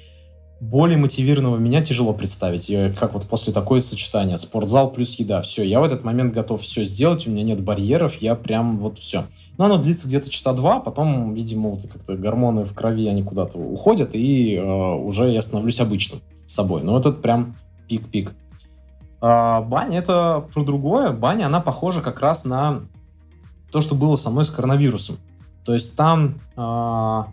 Более 0.61 0.99
мотивированного 0.99 1.57
меня 1.57 1.83
тяжело 1.83 2.13
представить, 2.13 2.69
я, 2.69 2.93
как 2.93 3.15
вот 3.15 3.27
после 3.27 3.55
такое 3.55 3.81
сочетание, 3.81 4.37
спортзал 4.37 4.93
плюс 4.93 5.19
еда, 5.19 5.41
все, 5.41 5.63
я 5.63 5.81
в 5.81 5.85
этот 5.85 6.05
момент 6.05 6.35
готов 6.35 6.61
все 6.61 6.85
сделать, 6.85 7.27
у 7.27 7.31
меня 7.31 7.43
нет 7.43 7.63
барьеров, 7.63 8.21
я 8.21 8.35
прям 8.35 8.81
вот 8.81 8.99
все. 8.99 9.25
Но 9.57 9.65
оно 9.65 9.79
длится 9.79 10.07
где-то 10.07 10.29
часа 10.29 10.53
два, 10.53 10.79
потом, 10.81 11.33
видимо, 11.33 11.71
вот 11.71 11.87
как-то 11.91 12.17
гормоны 12.17 12.65
в 12.65 12.75
крови, 12.75 13.09
они 13.09 13.23
куда-то 13.23 13.57
уходят, 13.57 14.11
и 14.13 14.57
э, 14.57 14.63
уже 14.63 15.31
я 15.31 15.41
становлюсь 15.41 15.81
обычным 15.81 16.21
собой. 16.47 16.83
Но 16.83 16.99
это 16.99 17.13
прям 17.13 17.57
пик-пик. 17.89 18.35
А, 19.21 19.61
баня 19.63 19.99
это 19.99 20.47
про 20.53 20.63
другое. 20.63 21.13
Баня, 21.13 21.47
она 21.47 21.61
похожа 21.61 22.01
как 22.01 22.21
раз 22.21 22.45
на 22.45 22.83
то, 23.71 23.81
что 23.81 23.95
было 23.95 24.17
со 24.17 24.31
мной 24.31 24.45
с 24.45 24.51
коронавирусом. 24.51 25.17
То 25.65 25.75
есть 25.75 25.97
там 25.97 26.35
а, 26.57 27.29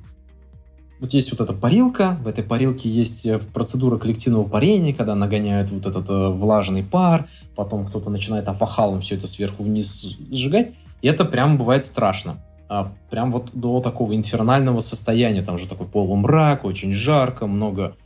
вот 1.03 1.13
есть 1.13 1.31
вот 1.31 1.41
эта 1.41 1.51
парилка, 1.51 2.17
в 2.23 2.27
этой 2.29 2.45
парилке 2.45 2.89
есть 2.89 3.25
э, 3.25 3.37
процедура 3.37 3.97
коллективного 3.97 4.45
парения, 4.45 4.93
когда 4.93 5.15
нагоняют 5.15 5.69
вот 5.69 5.85
этот 5.85 6.09
э, 6.09 6.29
влажный 6.29 6.81
пар, 6.81 7.27
потом 7.57 7.85
кто-то 7.85 8.09
начинает 8.09 8.47
опахалом 8.47 9.01
все 9.01 9.15
это 9.15 9.27
сверху 9.27 9.63
вниз 9.63 10.17
сжигать, 10.31 10.71
и 11.01 11.07
это 11.09 11.25
прям 11.25 11.57
бывает 11.57 11.83
страшно. 11.83 12.37
А, 12.69 12.93
прям 13.09 13.33
вот 13.33 13.49
до 13.51 13.81
такого 13.81 14.15
инфернального 14.15 14.79
состояния, 14.79 15.41
там 15.41 15.59
же 15.59 15.67
такой 15.67 15.87
полумрак, 15.87 16.63
очень 16.63 16.93
жарко, 16.93 17.47
много 17.47 17.97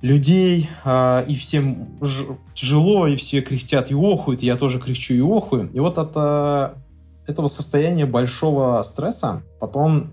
людей, 0.00 0.68
э, 0.84 1.24
и 1.26 1.34
всем 1.34 1.88
тяжело, 2.54 3.06
и 3.06 3.16
все 3.16 3.40
кряхтят 3.40 3.90
и 3.90 3.94
охуют, 3.94 4.42
и 4.42 4.46
я 4.46 4.56
тоже 4.56 4.80
кряхчу 4.80 5.14
и 5.14 5.20
охую. 5.20 5.70
И 5.72 5.80
вот 5.80 5.98
от 5.98 6.12
э, 6.14 6.74
этого 7.26 7.46
состояния 7.46 8.06
большого 8.06 8.82
стресса 8.82 9.42
потом 9.60 10.12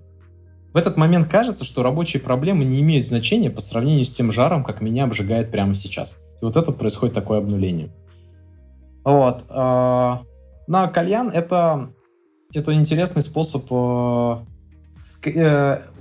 в 0.73 0.77
этот 0.77 0.97
момент 0.97 1.27
кажется, 1.27 1.65
что 1.65 1.81
рабочие 1.81 2.21
проблемы 2.21 2.63
не 2.63 2.79
имеют 2.81 3.07
значения 3.07 3.49
по 3.49 3.61
сравнению 3.61 4.05
с 4.05 4.13
тем 4.13 4.31
жаром, 4.31 4.63
как 4.63 4.81
меня 4.81 5.05
обжигает 5.05 5.49
прямо 5.49 5.73
сейчас. 5.73 6.19
И 6.41 6.45
вот 6.45 6.55
это 6.57 6.71
происходит 6.71 7.15
такое 7.15 7.39
обнуление. 7.39 7.89
Вот. 9.03 9.45
Э, 9.49 10.17
на 10.67 10.87
кальян 10.87 11.29
это, 11.29 11.89
это 12.53 12.73
интересный 12.73 13.23
способ 13.23 13.65
э, 13.71 14.37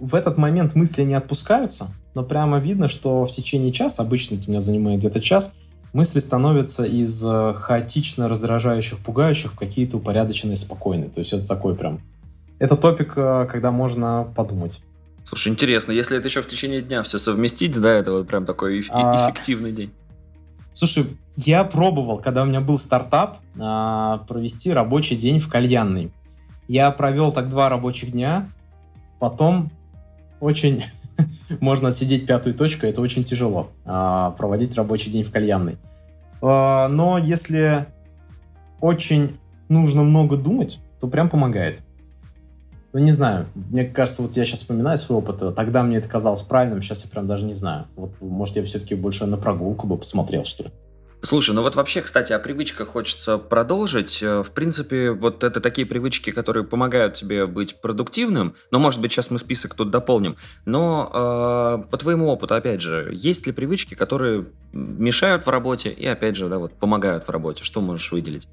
в 0.00 0.14
этот 0.14 0.36
момент 0.36 0.74
мысли 0.74 1.02
не 1.04 1.14
отпускаются, 1.14 1.88
но 2.14 2.22
прямо 2.22 2.58
видно, 2.58 2.88
что 2.88 3.24
в 3.24 3.30
течение 3.30 3.72
часа, 3.72 4.02
обычно 4.02 4.36
это 4.36 4.44
у 4.46 4.50
меня 4.50 4.60
занимает 4.60 4.98
где-то 4.98 5.20
час, 5.20 5.54
мысли 5.92 6.20
становятся 6.20 6.84
из 6.84 7.24
э, 7.24 7.54
хаотично 7.54 8.28
раздражающих, 8.28 8.98
пугающих 8.98 9.52
в 9.52 9.58
какие-то 9.58 9.96
упорядоченные, 9.96 10.56
спокойные. 10.56 11.10
То 11.10 11.20
есть 11.20 11.32
это 11.32 11.46
такой 11.46 11.74
прям... 11.74 12.00
Это 12.58 12.76
топик, 12.76 13.14
э, 13.16 13.46
когда 13.50 13.70
можно 13.70 14.26
подумать. 14.36 14.82
Слушай, 15.24 15.48
интересно, 15.48 15.92
если 15.92 16.16
это 16.16 16.28
еще 16.28 16.42
в 16.42 16.46
течение 16.46 16.82
дня 16.82 17.02
все 17.02 17.18
совместить, 17.18 17.80
да, 17.80 17.92
это 17.92 18.12
вот 18.12 18.28
прям 18.28 18.44
такой 18.44 18.80
эф- 18.80 18.90
а... 18.90 19.30
эффективный 19.30 19.72
день. 19.72 19.90
Слушай, 20.72 21.06
я 21.36 21.64
пробовал, 21.64 22.18
когда 22.18 22.42
у 22.42 22.46
меня 22.46 22.60
был 22.60 22.78
стартап, 22.78 23.38
провести 23.54 24.72
рабочий 24.72 25.16
день 25.16 25.40
в 25.40 25.48
кальянной. 25.48 26.12
Я 26.68 26.90
провел 26.92 27.32
так 27.32 27.48
два 27.48 27.68
рабочих 27.68 28.12
дня, 28.12 28.48
потом 29.18 29.72
очень 30.38 30.84
можно 31.60 31.88
отсидеть 31.88 32.26
пятую 32.26 32.54
точку, 32.54 32.86
это 32.86 33.00
очень 33.00 33.24
тяжело, 33.24 33.70
а, 33.84 34.32
проводить 34.32 34.74
рабочий 34.76 35.10
день 35.10 35.24
в 35.24 35.32
кальянной. 35.32 35.78
А, 36.40 36.88
но 36.88 37.18
если 37.18 37.86
очень 38.80 39.36
нужно 39.68 40.02
много 40.02 40.36
думать, 40.36 40.80
то 41.00 41.08
прям 41.08 41.28
помогает. 41.28 41.82
Ну, 42.92 43.00
не 43.00 43.12
знаю, 43.12 43.46
мне 43.54 43.84
кажется, 43.84 44.22
вот 44.22 44.36
я 44.36 44.46
сейчас 44.46 44.60
вспоминаю 44.60 44.96
свой 44.96 45.18
опыт, 45.18 45.54
тогда 45.54 45.82
мне 45.82 45.98
это 45.98 46.08
казалось 46.08 46.40
правильным, 46.40 46.82
сейчас 46.82 47.04
я 47.04 47.10
прям 47.10 47.26
даже 47.26 47.44
не 47.44 47.54
знаю. 47.54 47.86
Вот, 47.96 48.12
может, 48.20 48.56
я 48.56 48.64
все-таки 48.64 48.94
больше 48.94 49.26
на 49.26 49.36
прогулку 49.36 49.86
бы 49.86 49.98
посмотрел, 49.98 50.44
что 50.44 50.64
ли. 50.64 50.70
Слушай, 51.20 51.54
ну 51.54 51.62
вот 51.62 51.74
вообще, 51.74 52.00
кстати, 52.00 52.32
о 52.32 52.38
привычках 52.38 52.88
хочется 52.88 53.38
продолжить. 53.38 54.22
Э, 54.22 54.42
в 54.42 54.52
принципе, 54.52 55.10
вот 55.10 55.42
это 55.42 55.60
такие 55.60 55.86
привычки, 55.86 56.30
которые 56.30 56.62
помогают 56.62 57.14
тебе 57.14 57.46
быть 57.46 57.80
продуктивным. 57.80 58.54
Но, 58.70 58.78
может 58.78 59.00
быть, 59.00 59.12
сейчас 59.12 59.30
мы 59.30 59.38
список 59.38 59.74
тут 59.74 59.90
дополним. 59.90 60.36
Но 60.64 61.10
э, 61.12 61.90
по 61.90 61.96
твоему 61.96 62.28
опыту, 62.28 62.54
опять 62.54 62.80
же, 62.80 63.10
есть 63.12 63.46
ли 63.46 63.52
привычки, 63.52 63.94
которые 63.94 64.46
мешают 64.72 65.46
в 65.46 65.50
работе 65.50 65.90
и, 65.90 66.06
опять 66.06 66.36
же, 66.36 66.48
да, 66.48 66.58
вот 66.58 66.74
помогают 66.74 67.26
в 67.26 67.30
работе? 67.30 67.64
Что 67.64 67.80
можешь 67.80 68.12
выделить? 68.12 68.46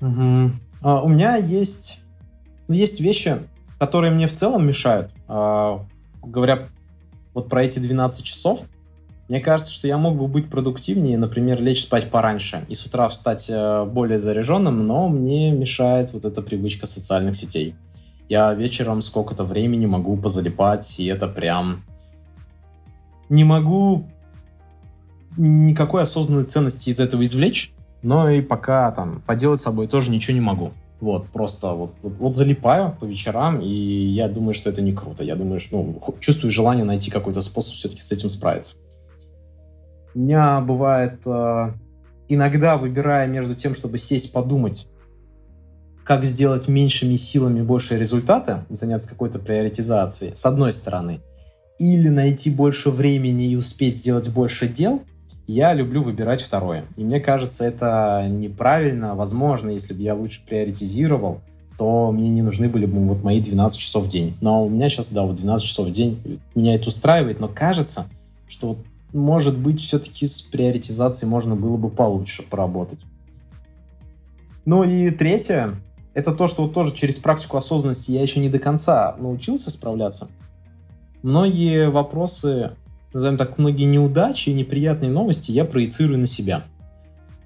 Угу. 0.00 0.52
А, 0.82 1.02
у 1.02 1.08
меня 1.08 1.36
есть, 1.36 2.00
есть 2.68 3.00
вещи, 3.00 3.38
которые 3.80 4.12
мне 4.12 4.28
в 4.28 4.32
целом 4.32 4.66
мешают. 4.66 5.10
А, 5.26 5.84
говоря 6.22 6.68
вот 7.32 7.48
про 7.48 7.64
эти 7.64 7.80
12 7.80 8.24
часов, 8.24 8.66
мне 9.28 9.40
кажется, 9.40 9.72
что 9.72 9.88
я 9.88 9.96
мог 9.96 10.16
бы 10.16 10.26
быть 10.26 10.50
продуктивнее, 10.50 11.16
например, 11.16 11.60
лечь 11.62 11.84
спать 11.84 12.10
пораньше 12.10 12.64
и 12.68 12.74
с 12.74 12.84
утра 12.84 13.08
встать 13.08 13.46
э, 13.48 13.84
более 13.86 14.18
заряженным, 14.18 14.86
но 14.86 15.08
мне 15.08 15.50
мешает 15.50 16.12
вот 16.12 16.26
эта 16.26 16.42
привычка 16.42 16.86
социальных 16.86 17.34
сетей. 17.34 17.74
Я 18.28 18.52
вечером 18.52 19.00
сколько-то 19.00 19.44
времени 19.44 19.86
могу 19.86 20.16
позалипать, 20.16 20.98
и 20.98 21.06
это 21.06 21.26
прям... 21.26 21.84
Не 23.30 23.44
могу 23.44 24.06
никакой 25.38 26.02
осознанной 26.02 26.44
ценности 26.44 26.90
из 26.90 27.00
этого 27.00 27.24
извлечь, 27.24 27.72
но 28.02 28.28
и 28.28 28.42
пока 28.42 28.90
там 28.92 29.22
поделать 29.26 29.60
с 29.60 29.64
собой 29.64 29.86
тоже 29.88 30.10
ничего 30.10 30.34
не 30.34 30.40
могу. 30.40 30.72
Вот, 31.00 31.26
просто 31.28 31.72
вот, 31.72 31.94
вот, 32.02 32.14
вот 32.18 32.34
залипаю 32.34 32.96
по 32.98 33.04
вечерам, 33.04 33.60
и 33.60 33.68
я 33.68 34.28
думаю, 34.28 34.54
что 34.54 34.70
это 34.70 34.80
не 34.80 34.92
круто. 34.92 35.24
Я 35.24 35.36
думаю, 35.36 35.60
что 35.60 35.82
ну, 35.82 36.14
чувствую 36.20 36.50
желание 36.50 36.84
найти 36.84 37.10
какой-то 37.10 37.40
способ 37.40 37.74
все-таки 37.74 38.00
с 38.00 38.12
этим 38.12 38.28
справиться. 38.28 38.76
У 40.14 40.20
меня 40.20 40.60
бывает 40.60 41.20
э, 41.26 41.72
иногда, 42.28 42.76
выбирая 42.76 43.26
между 43.26 43.54
тем, 43.54 43.74
чтобы 43.74 43.98
сесть 43.98 44.32
подумать, 44.32 44.88
как 46.04 46.24
сделать 46.24 46.68
меньшими 46.68 47.16
силами 47.16 47.62
больше 47.62 47.98
результата, 47.98 48.64
заняться 48.68 49.08
какой-то 49.08 49.38
приоритизацией, 49.38 50.36
с 50.36 50.44
одной 50.46 50.72
стороны, 50.72 51.20
или 51.78 52.08
найти 52.08 52.50
больше 52.50 52.90
времени 52.90 53.50
и 53.50 53.56
успеть 53.56 53.96
сделать 53.96 54.28
больше 54.30 54.68
дел, 54.68 55.02
я 55.46 55.74
люблю 55.74 56.02
выбирать 56.02 56.40
второе. 56.40 56.84
И 56.96 57.04
мне 57.04 57.20
кажется, 57.20 57.64
это 57.64 58.26
неправильно. 58.30 59.14
Возможно, 59.14 59.70
если 59.70 59.92
бы 59.92 60.00
я 60.00 60.14
лучше 60.14 60.40
приоритизировал, 60.46 61.40
то 61.76 62.12
мне 62.12 62.30
не 62.30 62.42
нужны 62.42 62.68
были 62.68 62.86
бы 62.86 62.98
вот 63.06 63.22
мои 63.22 63.40
12 63.40 63.78
часов 63.78 64.04
в 64.04 64.08
день. 64.08 64.36
Но 64.40 64.64
у 64.64 64.70
меня 64.70 64.88
сейчас, 64.88 65.10
да, 65.10 65.24
вот 65.24 65.36
12 65.36 65.66
часов 65.66 65.88
в 65.88 65.92
день, 65.92 66.40
меня 66.54 66.76
это 66.76 66.88
устраивает, 66.88 67.40
но 67.40 67.48
кажется, 67.48 68.06
что 68.48 68.68
вот 68.68 68.78
может 69.14 69.56
быть, 69.56 69.80
все-таки 69.80 70.26
с 70.26 70.42
приоритизацией 70.42 71.30
можно 71.30 71.56
было 71.56 71.76
бы 71.76 71.88
получше 71.88 72.42
поработать. 72.42 72.98
Ну 74.64 74.82
и 74.82 75.10
третье, 75.10 75.76
это 76.14 76.32
то, 76.32 76.46
что 76.46 76.64
вот 76.64 76.74
тоже 76.74 76.94
через 76.94 77.16
практику 77.16 77.56
осознанности 77.56 78.10
я 78.10 78.22
еще 78.22 78.40
не 78.40 78.48
до 78.48 78.58
конца 78.58 79.16
научился 79.18 79.70
справляться. 79.70 80.28
Многие 81.22 81.88
вопросы 81.88 82.72
назовем 83.14 83.36
так, 83.38 83.56
многие 83.58 83.84
неудачи 83.84 84.50
и 84.50 84.52
неприятные 84.52 85.10
новости 85.10 85.52
я 85.52 85.64
проецирую 85.64 86.18
на 86.18 86.26
себя. 86.26 86.64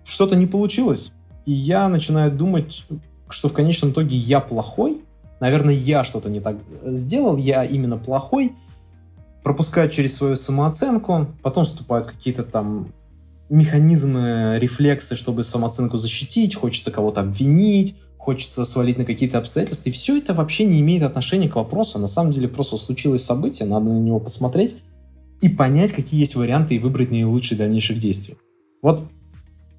Что-то 0.04 0.34
не 0.34 0.46
получилось, 0.46 1.12
и 1.44 1.52
я 1.52 1.88
начинаю 1.88 2.32
думать, 2.32 2.84
что 3.28 3.48
в 3.48 3.52
конечном 3.52 3.90
итоге 3.90 4.16
я 4.16 4.40
плохой, 4.40 5.02
наверное, 5.38 5.74
я 5.74 6.02
что-то 6.02 6.30
не 6.30 6.40
так 6.40 6.56
сделал, 6.82 7.36
я 7.36 7.64
именно 7.64 7.98
плохой, 7.98 8.52
пропускаю 9.48 9.88
через 9.88 10.14
свою 10.14 10.36
самооценку, 10.36 11.28
потом 11.42 11.64
вступают 11.64 12.06
какие-то 12.06 12.42
там 12.42 12.92
механизмы, 13.48 14.58
рефлексы, 14.60 15.16
чтобы 15.16 15.42
самооценку 15.42 15.96
защитить, 15.96 16.54
хочется 16.54 16.90
кого-то 16.90 17.22
обвинить, 17.22 17.96
хочется 18.18 18.66
свалить 18.66 18.98
на 18.98 19.06
какие-то 19.06 19.38
обстоятельства. 19.38 19.88
И 19.88 19.92
все 19.92 20.18
это 20.18 20.34
вообще 20.34 20.66
не 20.66 20.82
имеет 20.82 21.02
отношения 21.02 21.48
к 21.48 21.56
вопросу. 21.56 21.98
На 21.98 22.08
самом 22.08 22.30
деле 22.30 22.46
просто 22.46 22.76
случилось 22.76 23.24
событие, 23.24 23.66
надо 23.66 23.86
на 23.86 23.98
него 23.98 24.20
посмотреть 24.20 24.76
и 25.40 25.48
понять, 25.48 25.92
какие 25.92 26.20
есть 26.20 26.34
варианты 26.34 26.74
и 26.74 26.78
выбрать 26.78 27.10
наилучшие 27.10 27.56
дальнейших 27.56 27.98
действий. 27.98 28.36
Вот, 28.82 29.08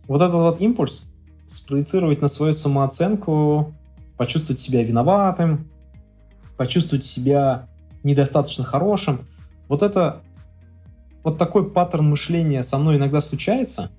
вот 0.08 0.20
этот 0.24 0.34
вот 0.34 0.62
импульс 0.62 1.04
спроецировать 1.46 2.24
на 2.24 2.28
свою 2.28 2.54
самооценку, 2.54 3.72
почувствовать 4.18 4.60
себя 4.60 4.84
виноватым, 4.84 5.70
почувствовать 6.58 7.06
себя 7.06 7.68
недостаточно 8.02 8.64
хорошим. 8.64 9.20
Вот 9.70 9.84
это 9.84 10.22
вот 11.24 11.38
такой 11.38 11.70
паттерн 11.70 12.10
мышления 12.10 12.64
со 12.64 12.78
мной 12.78 12.98
иногда 12.98 13.22
случается, 13.22 13.92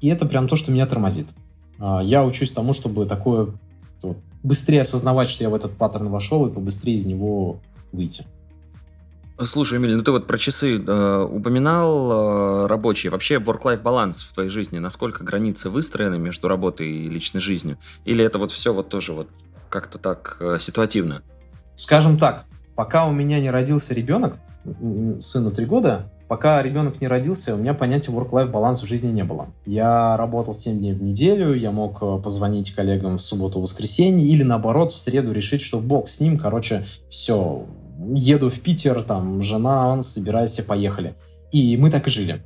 и 0.00 0.08
это 0.08 0.26
прям 0.26 0.48
то, 0.48 0.56
что 0.56 0.72
меня 0.72 0.86
тормозит. 0.86 1.28
А, 1.78 2.00
я 2.00 2.24
учусь 2.24 2.52
тому, 2.52 2.72
чтобы 2.72 3.06
такое 3.06 3.52
вот, 4.02 4.16
быстрее 4.42 4.80
осознавать, 4.80 5.28
что 5.28 5.44
я 5.44 5.50
в 5.50 5.54
этот 5.54 5.72
паттерн 5.76 6.08
вошел, 6.08 6.46
и 6.46 6.52
побыстрее 6.52 6.96
из 6.96 7.06
него 7.06 7.60
выйти. 7.92 8.24
Слушай, 9.40 9.78
Эмиль, 9.78 9.94
ну 9.94 10.02
ты 10.02 10.10
вот 10.10 10.26
про 10.26 10.36
часы 10.36 10.82
э, 10.84 11.28
упоминал 11.30 12.64
э, 12.64 12.66
рабочие. 12.66 13.12
Вообще 13.12 13.36
work-life 13.36 13.82
баланс 13.82 14.24
в 14.24 14.34
твоей 14.34 14.50
жизни, 14.50 14.78
насколько 14.78 15.22
границы 15.22 15.70
выстроены 15.70 16.18
между 16.18 16.48
работой 16.48 16.88
и 16.88 17.08
личной 17.08 17.40
жизнью? 17.40 17.78
Или 18.04 18.24
это 18.24 18.38
вот 18.38 18.50
все 18.50 18.74
вот 18.74 18.88
тоже 18.88 19.12
вот 19.12 19.28
как-то 19.68 19.98
так 19.98 20.38
э, 20.40 20.56
ситуативно? 20.58 21.22
Скажем 21.76 22.18
так, 22.18 22.46
пока 22.74 23.06
у 23.06 23.12
меня 23.12 23.38
не 23.40 23.50
родился 23.50 23.94
ребенок, 23.94 24.38
сыну 25.20 25.50
три 25.50 25.64
года, 25.64 26.10
пока 26.28 26.62
ребенок 26.62 27.00
не 27.00 27.08
родился, 27.08 27.54
у 27.54 27.58
меня 27.58 27.74
понятия 27.74 28.12
work-life 28.12 28.50
баланс 28.50 28.82
в 28.82 28.86
жизни 28.86 29.10
не 29.10 29.24
было. 29.24 29.48
Я 29.64 30.16
работал 30.16 30.54
7 30.54 30.78
дней 30.78 30.92
в 30.92 31.02
неделю, 31.02 31.54
я 31.54 31.70
мог 31.70 31.98
э, 32.02 32.20
позвонить 32.22 32.74
коллегам 32.74 33.16
в 33.16 33.22
субботу-воскресенье 33.22 34.26
или 34.26 34.42
наоборот 34.42 34.90
в 34.92 34.98
среду 34.98 35.32
решить, 35.32 35.62
что 35.62 35.80
бог 35.80 36.08
с 36.08 36.20
ним, 36.20 36.38
короче, 36.38 36.84
все, 37.08 37.66
еду 38.14 38.50
в 38.50 38.60
Питер, 38.60 39.02
там, 39.02 39.42
жена, 39.42 39.88
он, 39.88 40.02
собирайся, 40.02 40.62
поехали. 40.62 41.14
И 41.50 41.76
мы 41.76 41.90
так 41.90 42.06
и 42.06 42.10
жили. 42.10 42.44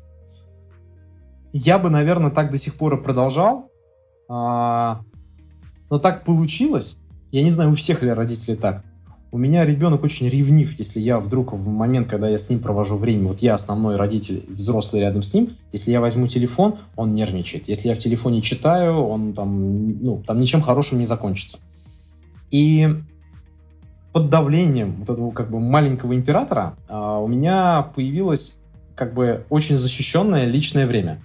Я 1.53 1.79
бы, 1.79 1.90
наверное, 1.90 2.31
так 2.31 2.51
до 2.51 2.59
сих 2.59 2.77
пор 2.77 2.98
и 2.98 3.03
продолжал, 3.03 3.70
а, 4.29 5.03
но 5.90 5.98
так 5.98 6.25
получилось, 6.25 6.96
я 7.33 7.42
не 7.42 7.51
знаю, 7.51 7.72
у 7.72 7.75
всех 7.75 8.03
ли 8.03 8.11
родителей 8.11 8.57
так, 8.57 8.85
у 9.33 9.38
меня 9.38 9.64
ребенок 9.64 10.05
очень 10.05 10.29
ревнив, 10.29 10.79
если 10.79 11.01
я 11.01 11.18
вдруг 11.18 11.55
в 11.55 11.66
момент, 11.66 12.07
когда 12.07 12.29
я 12.29 12.37
с 12.37 12.51
ним 12.51 12.61
провожу 12.61 12.99
время, 12.99 13.29
вот 13.29 13.38
я 13.38 13.55
основной 13.55 13.97
родитель, 13.97 14.45
взрослый 14.47 15.01
рядом 15.01 15.23
с 15.23 15.33
ним, 15.33 15.57
если 15.73 15.90
я 15.90 16.03
возьму 16.03 16.27
телефон, 16.27 16.77
он 16.97 17.14
нервничает. 17.14 17.66
Если 17.66 17.88
я 17.88 17.95
в 17.95 17.99
телефоне 17.99 18.42
читаю, 18.42 18.99
он 18.99 19.33
там, 19.33 19.99
ну, 20.03 20.23
там 20.27 20.38
ничем 20.38 20.61
хорошим 20.61 20.99
не 20.99 21.07
закончится. 21.07 21.61
И 22.51 22.87
под 24.12 24.29
давлением 24.29 24.97
вот 24.99 25.09
этого 25.09 25.31
как 25.31 25.51
бы 25.51 25.61
маленького 25.61 26.14
императора 26.14 26.75
а, 26.87 27.18
у 27.18 27.27
меня 27.27 27.90
появилось 27.95 28.59
как 28.95 29.14
бы 29.14 29.47
очень 29.49 29.79
защищенное 29.79 30.45
личное 30.45 30.87
время. 30.87 31.23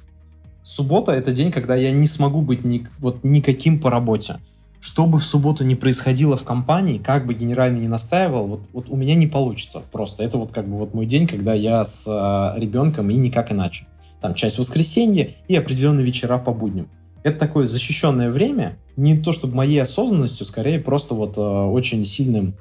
Суббота— 0.63 1.11
это 1.13 1.33
день, 1.33 1.51
когда 1.51 1.75
я 1.75 1.91
не 1.91 2.07
смогу 2.07 2.41
быть 2.41 2.63
ни, 2.63 2.87
вот, 2.99 3.25
никаким 3.25 3.81
по 3.81 3.89
работе 3.89 4.37
что 4.79 5.05
бы 5.05 5.19
в 5.19 5.23
субботу 5.23 5.63
не 5.63 5.75
происходило 5.75 6.37
в 6.37 6.43
компании, 6.43 6.97
как 6.97 7.25
бы 7.25 7.33
генеральный 7.33 7.81
не 7.81 7.87
настаивал, 7.87 8.47
вот, 8.47 8.61
вот 8.73 8.89
у 8.89 8.95
меня 8.95 9.15
не 9.15 9.27
получится 9.27 9.81
просто. 9.91 10.23
Это 10.23 10.37
вот 10.37 10.51
как 10.51 10.67
бы 10.67 10.77
вот 10.77 10.93
мой 10.93 11.05
день, 11.05 11.27
когда 11.27 11.53
я 11.53 11.83
с 11.83 12.05
э, 12.07 12.59
ребенком 12.59 13.09
и 13.09 13.15
никак 13.15 13.51
иначе. 13.51 13.87
Там 14.21 14.33
часть 14.33 14.59
воскресенья 14.59 15.29
и 15.47 15.55
определенные 15.55 16.05
вечера 16.05 16.37
по 16.37 16.51
будням. 16.51 16.89
Это 17.23 17.39
такое 17.39 17.67
защищенное 17.67 18.29
время, 18.29 18.77
не 18.95 19.17
то 19.17 19.31
чтобы 19.31 19.55
моей 19.55 19.81
осознанностью, 19.81 20.45
скорее 20.45 20.79
просто 20.79 21.13
вот 21.13 21.37
э, 21.37 21.41
очень 21.41 22.05
сильным 22.05 22.55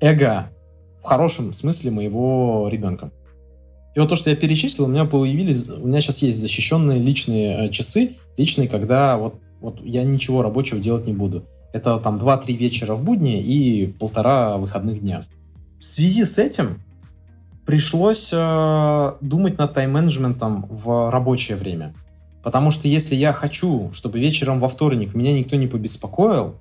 эго 0.00 0.50
в 1.00 1.04
хорошем 1.04 1.52
смысле 1.52 1.90
моего 1.90 2.68
ребенка. 2.70 3.10
И 3.94 4.00
вот 4.00 4.08
то, 4.08 4.16
что 4.16 4.30
я 4.30 4.36
перечислил, 4.36 4.86
у 4.86 4.88
меня 4.88 5.04
появились, 5.04 5.68
у 5.68 5.86
меня 5.86 6.00
сейчас 6.00 6.18
есть 6.18 6.38
защищенные 6.38 6.98
личные 6.98 7.66
э, 7.66 7.70
часы, 7.70 8.14
личные, 8.36 8.68
когда 8.68 9.18
вот 9.18 9.36
вот 9.62 9.80
я 9.80 10.04
ничего 10.04 10.42
рабочего 10.42 10.80
делать 10.80 11.06
не 11.06 11.12
буду. 11.12 11.44
Это 11.72 11.98
там 11.98 12.18
2-3 12.18 12.52
вечера 12.54 12.94
в 12.94 13.02
будни 13.02 13.40
и 13.40 13.86
полтора 13.86 14.58
выходных 14.58 15.00
дня. 15.00 15.22
В 15.78 15.84
связи 15.84 16.24
с 16.24 16.38
этим 16.38 16.80
пришлось 17.64 18.30
э, 18.32 19.12
думать 19.20 19.56
над 19.56 19.72
тайм-менеджментом 19.72 20.66
в 20.68 21.10
рабочее 21.10 21.56
время. 21.56 21.94
Потому 22.42 22.72
что 22.72 22.88
если 22.88 23.14
я 23.14 23.32
хочу, 23.32 23.90
чтобы 23.94 24.18
вечером 24.18 24.58
во 24.58 24.68
вторник 24.68 25.14
меня 25.14 25.32
никто 25.32 25.56
не 25.56 25.68
побеспокоил, 25.68 26.56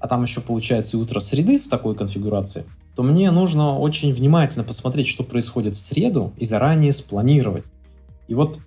а 0.00 0.08
там 0.08 0.22
еще 0.22 0.40
получается 0.40 0.96
и 0.96 1.00
утро 1.00 1.20
среды 1.20 1.58
в 1.58 1.68
такой 1.68 1.94
конфигурации, 1.94 2.64
то 2.96 3.02
мне 3.02 3.30
нужно 3.30 3.78
очень 3.78 4.12
внимательно 4.12 4.64
посмотреть, 4.64 5.06
что 5.06 5.22
происходит 5.22 5.76
в 5.76 5.80
среду 5.80 6.32
и 6.38 6.44
заранее 6.44 6.92
спланировать. 6.92 7.64
И 8.26 8.34
вот, 8.34 8.58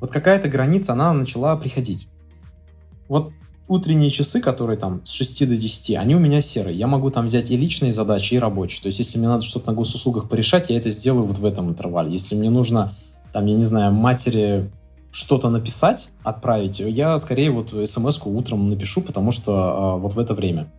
вот 0.00 0.10
какая-то 0.10 0.48
граница, 0.48 0.92
она 0.92 1.12
начала 1.12 1.56
приходить 1.56 2.08
вот 3.08 3.32
утренние 3.68 4.10
часы, 4.10 4.40
которые 4.40 4.78
там 4.78 5.02
с 5.04 5.10
6 5.12 5.48
до 5.48 5.56
10, 5.56 5.96
они 5.96 6.14
у 6.14 6.18
меня 6.18 6.40
серые. 6.40 6.76
Я 6.76 6.86
могу 6.86 7.10
там 7.10 7.26
взять 7.26 7.50
и 7.50 7.56
личные 7.56 7.92
задачи, 7.92 8.34
и 8.34 8.38
рабочие. 8.38 8.82
То 8.82 8.86
есть, 8.86 8.98
если 8.98 9.18
мне 9.18 9.28
надо 9.28 9.42
что-то 9.42 9.68
на 9.68 9.76
госуслугах 9.76 10.28
порешать, 10.28 10.70
я 10.70 10.78
это 10.78 10.90
сделаю 10.90 11.24
вот 11.24 11.38
в 11.38 11.44
этом 11.44 11.68
интервале. 11.68 12.12
Если 12.12 12.34
мне 12.34 12.50
нужно, 12.50 12.94
там, 13.32 13.46
я 13.46 13.56
не 13.56 13.64
знаю, 13.64 13.92
матери 13.92 14.70
что-то 15.10 15.50
написать, 15.50 16.10
отправить, 16.22 16.80
я 16.80 17.16
скорее 17.18 17.50
вот 17.50 17.72
смс-ку 17.88 18.30
утром 18.30 18.68
напишу, 18.68 19.00
потому 19.00 19.32
что 19.32 19.96
э, 19.96 20.00
вот 20.00 20.14
в 20.14 20.18
это 20.18 20.34
время. 20.34 20.70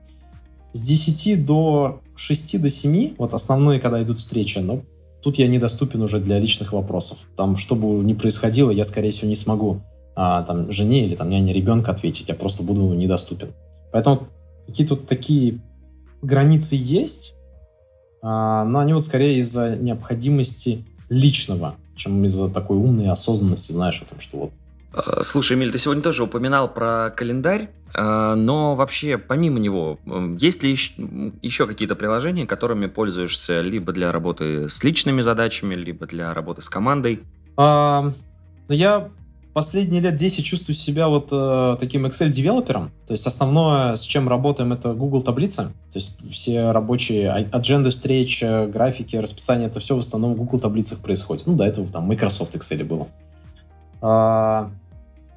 С 0.73 0.81
10 0.81 1.45
до 1.45 1.99
6 2.15 2.61
до 2.61 2.69
7, 2.69 3.15
вот 3.17 3.33
основные, 3.33 3.79
когда 3.79 4.01
идут 4.03 4.19
встречи, 4.19 4.59
но 4.59 4.81
тут 5.23 5.39
я 5.39 5.47
недоступен 5.47 6.01
уже 6.01 6.19
для 6.19 6.39
личных 6.39 6.73
вопросов. 6.73 7.27
Там, 7.35 7.57
что 7.57 7.75
бы 7.75 7.87
ни 8.03 8.13
происходило, 8.13 8.69
я, 8.69 8.85
скорее 8.85 9.11
всего, 9.11 9.27
не 9.27 9.35
смогу 9.35 9.81
а, 10.21 10.43
там, 10.43 10.69
жене 10.69 11.05
или 11.05 11.15
там, 11.15 11.29
няне 11.29 11.53
ребенка 11.53 11.91
ответить, 11.91 12.27
я 12.27 12.35
просто 12.35 12.61
буду 12.61 12.81
недоступен. 12.93 13.53
Поэтому 13.93 14.27
какие-то 14.67 14.95
вот 14.95 15.07
такие 15.07 15.61
границы 16.21 16.75
есть, 16.77 17.35
а, 18.21 18.65
но 18.65 18.79
они 18.79 18.91
вот 18.91 19.01
скорее 19.05 19.37
из-за 19.37 19.77
необходимости 19.77 20.83
личного, 21.07 21.75
чем 21.95 22.25
из-за 22.25 22.49
такой 22.49 22.75
умной 22.75 23.07
осознанности, 23.07 23.71
знаешь, 23.71 24.01
о 24.01 24.09
том, 24.09 24.19
что 24.19 24.37
вот 24.37 24.51
а, 24.91 25.23
Слушай, 25.23 25.55
Эмиль, 25.55 25.71
ты 25.71 25.77
сегодня 25.77 26.03
тоже 26.03 26.23
упоминал 26.23 26.67
про 26.67 27.13
календарь, 27.15 27.69
а, 27.95 28.35
но 28.35 28.75
вообще 28.75 29.17
помимо 29.17 29.57
него, 29.59 29.99
есть 30.37 30.63
ли 30.63 30.71
еще 30.71 31.65
какие-то 31.65 31.95
приложения, 31.95 32.45
которыми 32.45 32.87
пользуешься 32.87 33.61
либо 33.61 33.93
для 33.93 34.11
работы 34.11 34.67
с 34.67 34.83
личными 34.83 35.21
задачами, 35.21 35.75
либо 35.75 36.05
для 36.07 36.33
работы 36.33 36.61
с 36.61 36.67
командой? 36.67 37.21
А, 37.55 38.11
я 38.67 39.09
последние 39.53 40.01
лет 40.01 40.15
10 40.15 40.45
чувствую 40.45 40.75
себя 40.75 41.07
вот 41.07 41.29
э, 41.31 41.77
таким 41.79 42.05
Excel-девелопером. 42.05 42.91
То 43.07 43.13
есть 43.13 43.25
основное, 43.25 43.95
с 43.95 44.01
чем 44.01 44.29
работаем, 44.29 44.73
это 44.73 44.93
Google 44.93 45.21
таблицы. 45.21 45.63
То 45.91 45.99
есть 45.99 46.19
все 46.31 46.71
рабочие 46.71 47.29
а, 47.29 47.57
адженды 47.57 47.89
встреч, 47.89 48.43
графики, 48.43 49.15
расписание, 49.15 49.67
это 49.67 49.79
все 49.79 49.95
в 49.95 49.99
основном 49.99 50.33
в 50.33 50.37
Google 50.37 50.59
таблицах 50.59 50.99
происходит. 50.99 51.47
Ну, 51.47 51.55
до 51.55 51.63
этого 51.63 51.87
там 51.87 52.05
Microsoft 52.05 52.55
Excel 52.55 52.83
было. 52.83 53.07
А, 54.01 54.71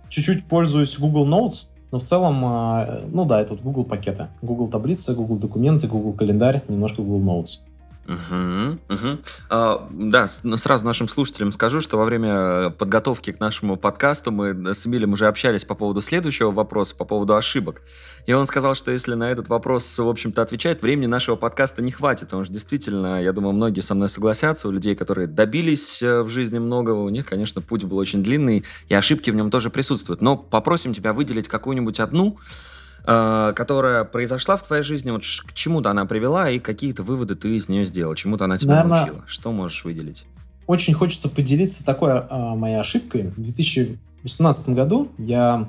чуть-чуть 0.09 0.44
пользуюсь 0.44 0.98
Google 0.98 1.27
Notes, 1.27 1.66
но 1.90 1.98
в 1.98 2.03
целом, 2.03 2.42
а, 2.44 3.03
ну 3.11 3.25
да, 3.25 3.40
это 3.40 3.55
вот 3.55 3.62
Google 3.62 3.85
пакеты. 3.85 4.29
Google 4.40 4.68
таблицы, 4.68 5.14
Google 5.14 5.37
документы, 5.37 5.87
Google 5.88 6.12
календарь, 6.12 6.62
немножко 6.68 7.03
Google 7.03 7.40
Notes. 7.40 7.61
Угу, 8.06 8.78
угу. 8.88 9.18
А, 9.48 9.88
да, 9.90 10.26
ну, 10.42 10.56
сразу 10.56 10.84
нашим 10.84 11.06
слушателям 11.06 11.52
скажу, 11.52 11.80
что 11.80 11.96
во 11.96 12.04
время 12.04 12.70
подготовки 12.70 13.30
к 13.32 13.38
нашему 13.38 13.76
подкасту 13.76 14.32
мы 14.32 14.74
с 14.74 14.86
Эмилем 14.86 15.12
уже 15.12 15.26
общались 15.26 15.64
по 15.64 15.74
поводу 15.74 16.00
следующего 16.00 16.50
вопроса, 16.50 16.96
по 16.96 17.04
поводу 17.04 17.36
ошибок. 17.36 17.82
И 18.26 18.32
он 18.32 18.46
сказал, 18.46 18.74
что 18.74 18.90
если 18.90 19.14
на 19.14 19.30
этот 19.30 19.48
вопрос, 19.48 19.98
в 19.98 20.08
общем-то, 20.08 20.42
отвечать, 20.42 20.82
времени 20.82 21.06
нашего 21.06 21.36
подкаста 21.36 21.80
не 21.82 21.92
хватит, 21.92 22.26
потому 22.26 22.44
что 22.44 22.52
действительно, 22.52 23.22
я 23.22 23.32
думаю, 23.32 23.52
многие 23.52 23.80
со 23.80 23.94
мной 23.94 24.08
согласятся, 24.08 24.68
у 24.68 24.72
людей, 24.72 24.96
которые 24.96 25.28
добились 25.28 26.02
э, 26.02 26.22
в 26.22 26.28
жизни 26.28 26.58
многого, 26.58 27.02
у 27.02 27.08
них, 27.08 27.26
конечно, 27.26 27.60
путь 27.60 27.84
был 27.84 27.98
очень 27.98 28.22
длинный, 28.22 28.64
и 28.88 28.94
ошибки 28.94 29.30
в 29.30 29.36
нем 29.36 29.50
тоже 29.50 29.70
присутствуют. 29.70 30.22
Но 30.22 30.36
попросим 30.36 30.92
тебя 30.92 31.12
выделить 31.12 31.48
какую-нибудь 31.48 32.00
одну, 32.00 32.38
Э, 32.40 32.71
которая 33.04 34.04
произошла 34.04 34.56
в 34.56 34.62
твоей 34.62 34.82
жизни, 34.82 35.10
вот 35.10 35.22
к 35.22 35.52
чему-то 35.54 35.90
она 35.90 36.06
привела, 36.06 36.48
и 36.50 36.58
какие-то 36.58 37.02
выводы 37.02 37.34
ты 37.34 37.56
из 37.56 37.68
нее 37.68 37.84
сделал, 37.84 38.14
чему-то 38.14 38.44
она 38.44 38.58
тебя 38.58 38.76
Наверное, 38.76 38.98
научила. 38.98 39.24
Что 39.26 39.50
можешь 39.50 39.84
выделить? 39.84 40.24
очень 40.66 40.94
хочется 40.94 41.28
поделиться 41.28 41.84
такой 41.84 42.12
а, 42.12 42.54
моей 42.54 42.76
ошибкой. 42.76 43.32
В 43.36 43.42
2018 43.42 44.70
году 44.70 45.10
я 45.18 45.68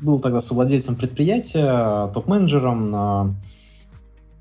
был 0.00 0.18
тогда 0.18 0.40
совладельцем 0.40 0.96
предприятия, 0.96 2.08
топ-менеджером. 2.12 2.90
А, 2.94 3.34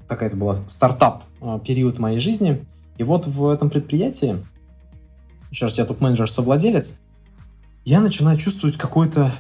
такая 0.08 0.30
это 0.30 0.38
была 0.38 0.58
стартап 0.68 1.24
а, 1.42 1.60
период 1.60 2.00
моей 2.00 2.20
жизни. 2.20 2.66
И 2.98 3.04
вот 3.04 3.28
в 3.28 3.48
этом 3.50 3.70
предприятии, 3.70 4.44
еще 5.52 5.66
раз, 5.66 5.78
я 5.78 5.86
топ-менеджер, 5.86 6.30
совладелец, 6.30 7.00
я 7.86 8.02
начинаю 8.02 8.38
чувствовать 8.38 8.78
какое-то 8.78 9.32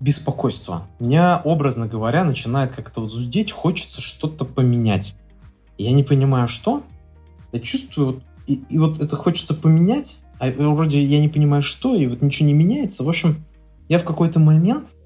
беспокойство. 0.00 0.86
Меня, 0.98 1.40
образно 1.44 1.86
говоря, 1.86 2.24
начинает 2.24 2.74
как-то 2.74 3.02
вот 3.02 3.10
зудеть, 3.10 3.52
хочется 3.52 4.00
что-то 4.00 4.44
поменять. 4.44 5.14
Я 5.78 5.92
не 5.92 6.02
понимаю, 6.02 6.48
что. 6.48 6.82
Я 7.52 7.60
чувствую, 7.60 8.22
и, 8.46 8.62
и 8.68 8.78
вот 8.78 9.00
это 9.00 9.16
хочется 9.16 9.54
поменять, 9.54 10.20
а 10.38 10.50
вроде 10.50 11.02
я 11.02 11.20
не 11.20 11.28
понимаю, 11.28 11.62
что, 11.62 11.94
и 11.94 12.06
вот 12.06 12.22
ничего 12.22 12.46
не 12.46 12.54
меняется. 12.54 13.04
В 13.04 13.08
общем, 13.08 13.44
я 13.88 13.98
в 13.98 14.04
какой-то 14.04 14.38
момент, 14.38 14.96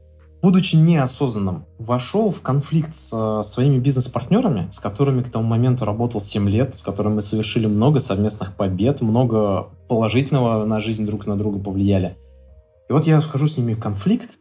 будучи 0.43 0.77
неосознанным, 0.77 1.65
вошел 1.79 2.31
в 2.31 2.43
конфликт 2.43 2.93
с 2.93 3.11
э, 3.13 3.43
своими 3.43 3.79
бизнес-партнерами, 3.79 4.69
с 4.71 4.79
которыми 4.79 5.23
к 5.23 5.31
тому 5.31 5.47
моменту 5.47 5.87
работал 5.87 6.21
7 6.21 6.49
лет, 6.49 6.77
с 6.77 6.83
которыми 6.83 7.15
мы 7.15 7.23
совершили 7.23 7.67
много 7.67 7.99
совместных 7.99 8.55
побед, 8.55 9.01
много 9.01 9.71
положительного 9.89 10.65
на 10.67 10.81
жизнь 10.81 11.07
друг 11.07 11.27
на 11.27 11.37
друга 11.37 11.59
повлияли. 11.59 12.17
И 12.89 12.93
вот 12.93 13.07
я 13.07 13.19
вхожу 13.21 13.47
с 13.47 13.57
ними 13.57 13.73
в 13.73 13.81
конфликт, 13.81 14.39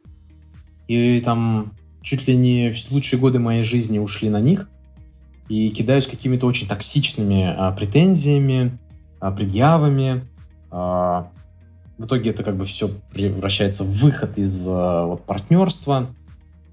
и 0.87 1.19
там 1.21 1.73
чуть 2.01 2.27
ли 2.27 2.35
не 2.35 2.73
лучшие 2.91 3.19
годы 3.19 3.39
моей 3.39 3.63
жизни 3.63 3.99
ушли 3.99 4.29
на 4.29 4.41
них, 4.41 4.69
и 5.49 5.69
кидаюсь 5.69 6.07
какими-то 6.07 6.45
очень 6.45 6.67
токсичными 6.67 7.53
а, 7.55 7.71
претензиями, 7.71 8.77
а, 9.19 9.31
предъявами. 9.31 10.25
А, 10.71 11.27
в 11.97 12.05
итоге 12.05 12.31
это 12.31 12.43
как 12.43 12.57
бы 12.57 12.65
все 12.65 12.89
превращается 13.13 13.83
в 13.83 13.91
выход 13.91 14.37
из 14.37 14.67
а, 14.69 15.05
вот, 15.05 15.23
партнерства. 15.23 16.07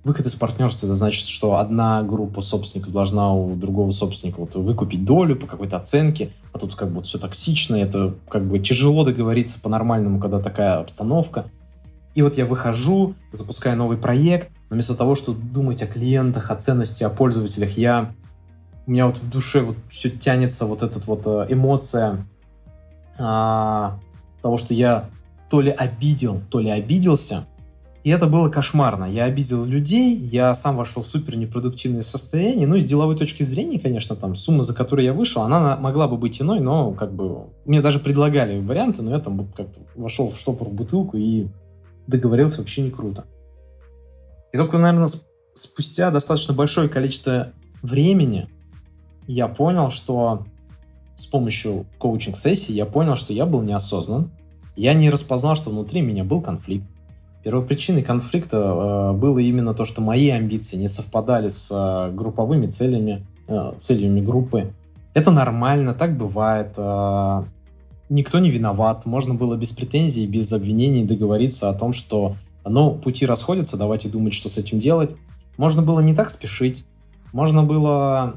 Выход 0.02 0.26
из 0.26 0.34
партнерства 0.34 0.86
это 0.86 0.96
значит, 0.96 1.26
что 1.26 1.56
одна 1.56 2.02
группа 2.02 2.40
собственников 2.40 2.92
должна 2.92 3.34
у 3.34 3.54
другого 3.54 3.90
собственника 3.90 4.40
вот 4.40 4.54
выкупить 4.54 5.04
долю 5.04 5.36
по 5.36 5.46
какой-то 5.46 5.76
оценке, 5.76 6.30
а 6.52 6.58
тут 6.58 6.74
как 6.74 6.88
бы 6.88 6.96
вот 6.96 7.06
все 7.06 7.18
токсично, 7.18 7.76
это 7.76 8.14
как 8.28 8.46
бы 8.46 8.58
тяжело 8.60 9.04
договориться 9.04 9.60
по-нормальному, 9.60 10.18
когда 10.18 10.40
такая 10.40 10.80
обстановка. 10.80 11.44
И 12.14 12.22
вот 12.22 12.34
я 12.34 12.44
выхожу, 12.44 13.14
запускаю 13.32 13.76
новый 13.76 13.96
проект, 13.96 14.50
но 14.68 14.74
вместо 14.74 14.94
того, 14.94 15.14
чтобы 15.14 15.40
думать 15.40 15.82
о 15.82 15.86
клиентах, 15.86 16.50
о 16.50 16.56
ценности, 16.56 17.04
о 17.04 17.10
пользователях, 17.10 17.76
я 17.78 18.12
у 18.86 18.90
меня 18.90 19.06
вот 19.06 19.18
в 19.18 19.30
душе 19.30 19.60
вот 19.60 19.76
все 19.88 20.10
тянется 20.10 20.66
вот 20.66 20.82
эта 20.82 20.98
вот 21.06 21.22
э, 21.26 21.46
эмоция 21.50 22.26
а, 23.18 23.98
того, 24.42 24.56
что 24.56 24.74
я 24.74 25.10
то 25.48 25.60
ли 25.60 25.70
обидел, 25.70 26.40
то 26.50 26.58
ли 26.58 26.70
обиделся. 26.70 27.44
И 28.02 28.10
это 28.10 28.26
было 28.26 28.48
кошмарно. 28.48 29.04
Я 29.04 29.24
обидел 29.24 29.64
людей, 29.64 30.16
я 30.16 30.54
сам 30.54 30.76
вошел 30.76 31.02
в 31.02 31.06
супер 31.06 31.36
непродуктивное 31.36 32.00
состояние. 32.00 32.66
Ну, 32.66 32.76
и 32.76 32.80
с 32.80 32.86
деловой 32.86 33.14
точки 33.14 33.42
зрения, 33.42 33.78
конечно, 33.78 34.16
там 34.16 34.34
сумма, 34.34 34.62
за 34.62 34.74
которую 34.74 35.04
я 35.04 35.12
вышел, 35.12 35.42
она 35.42 35.76
могла 35.76 36.08
бы 36.08 36.16
быть 36.16 36.40
иной, 36.40 36.60
но 36.60 36.92
как 36.92 37.12
бы 37.12 37.48
мне 37.66 37.82
даже 37.82 37.98
предлагали 37.98 38.58
варианты, 38.58 39.02
но 39.02 39.10
я 39.10 39.18
там 39.18 39.46
как-то 39.54 39.80
вошел 39.96 40.30
в 40.30 40.38
штопор 40.38 40.68
в 40.68 40.72
бутылку 40.72 41.18
и 41.18 41.48
договорился 42.06 42.58
вообще 42.58 42.82
не 42.82 42.90
круто. 42.90 43.24
И 44.52 44.56
только, 44.56 44.78
наверное, 44.78 45.10
спустя 45.54 46.10
достаточно 46.10 46.54
большое 46.54 46.88
количество 46.88 47.52
времени 47.82 48.48
я 49.26 49.48
понял, 49.48 49.90
что 49.90 50.44
с 51.14 51.26
помощью 51.26 51.86
коучинг-сессии 51.98 52.72
я 52.72 52.86
понял, 52.86 53.14
что 53.14 53.32
я 53.32 53.46
был 53.46 53.62
неосознан. 53.62 54.30
Я 54.74 54.94
не 54.94 55.10
распознал, 55.10 55.54
что 55.54 55.70
внутри 55.70 56.00
меня 56.00 56.24
был 56.24 56.40
конфликт. 56.40 56.86
Первой 57.44 57.64
причиной 57.64 58.02
конфликта 58.02 58.56
э, 58.56 59.12
было 59.16 59.38
именно 59.38 59.72
то, 59.72 59.84
что 59.84 60.00
мои 60.00 60.28
амбиции 60.30 60.76
не 60.76 60.88
совпадали 60.88 61.48
с 61.48 61.70
э, 61.70 62.12
групповыми 62.12 62.66
целями, 62.66 63.26
э, 63.48 63.72
целями 63.78 64.20
группы. 64.20 64.72
Это 65.14 65.30
нормально, 65.30 65.94
так 65.94 66.16
бывает. 66.16 66.74
Э, 66.76 67.44
никто 68.10 68.38
не 68.38 68.50
виноват. 68.50 69.06
Можно 69.06 69.34
было 69.34 69.56
без 69.56 69.70
претензий, 69.70 70.26
без 70.26 70.52
обвинений 70.52 71.04
договориться 71.04 71.70
о 71.70 71.74
том, 71.74 71.94
что 71.94 72.36
ну, 72.64 72.92
пути 72.92 73.24
расходятся, 73.24 73.78
давайте 73.78 74.10
думать, 74.10 74.34
что 74.34 74.50
с 74.50 74.58
этим 74.58 74.80
делать. 74.80 75.10
Можно 75.56 75.80
было 75.80 76.00
не 76.00 76.14
так 76.14 76.30
спешить. 76.30 76.84
Можно 77.32 77.62
было 77.62 78.34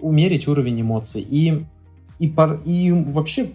умерить 0.00 0.46
уровень 0.46 0.80
эмоций. 0.82 1.26
И, 1.28 1.64
и, 2.18 2.28
пар, 2.28 2.60
и 2.64 2.92
вообще 2.92 3.50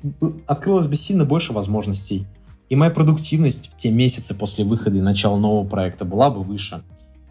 открылось 0.48 0.88
бы 0.88 0.96
сильно 0.96 1.24
больше 1.24 1.54
возможностей. 1.54 2.26
И 2.68 2.76
моя 2.76 2.92
продуктивность 2.92 3.70
в 3.70 3.78
те 3.78 3.92
месяцы 3.92 4.34
после 4.34 4.66
выхода 4.66 4.98
и 4.98 5.02
начала 5.02 5.38
нового 5.38 5.68
проекта 5.68 6.04
была 6.04 6.30
бы 6.30 6.42
выше. 6.42 6.84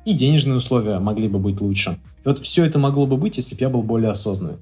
И 0.05 0.13
денежные 0.13 0.57
условия 0.57 0.99
могли 1.01 1.29
бы 1.29 1.39
быть 1.39 1.61
лучше. 1.61 1.99
И 2.25 2.29
вот 2.29 2.41
все 2.41 2.65
это 2.65 2.79
могло 2.79 3.07
бы 3.07 3.17
быть, 3.17 3.37
если 3.37 3.57
бы 3.57 3.61
я 3.63 3.69
был 3.69 3.83
более 3.83 4.11
осознанный. 4.11 4.59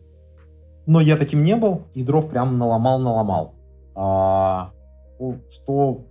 Но 0.87 1.01
я 1.01 1.16
таким 1.16 1.42
не 1.42 1.57
был, 1.57 1.83
и 1.95 2.03
дров 2.03 2.29
прям 2.29 2.59
наломал-наломал. 2.59 3.55
А, 3.95 4.73
что 5.51 6.05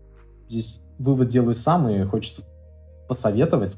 здесь 0.48 0.82
вывод 0.98 1.28
делаю 1.28 1.54
сам, 1.54 1.90
и 1.90 2.04
хочется 2.04 2.44
посоветовать 3.08 3.78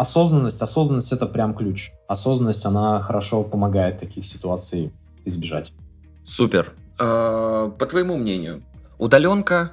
осознанность, 0.00 0.62
осознанность 0.62 1.12
это 1.12 1.26
прям 1.26 1.54
ключ. 1.54 1.92
Осознанность, 2.08 2.64
она 2.64 3.00
хорошо 3.00 3.42
помогает 3.42 3.98
таких 3.98 4.24
ситуаций 4.24 4.92
избежать. 5.26 5.72
Супер. 6.24 6.72
А, 6.98 7.68
по 7.70 7.86
твоему 7.86 8.16
мнению, 8.16 8.62
удаленка 8.98 9.72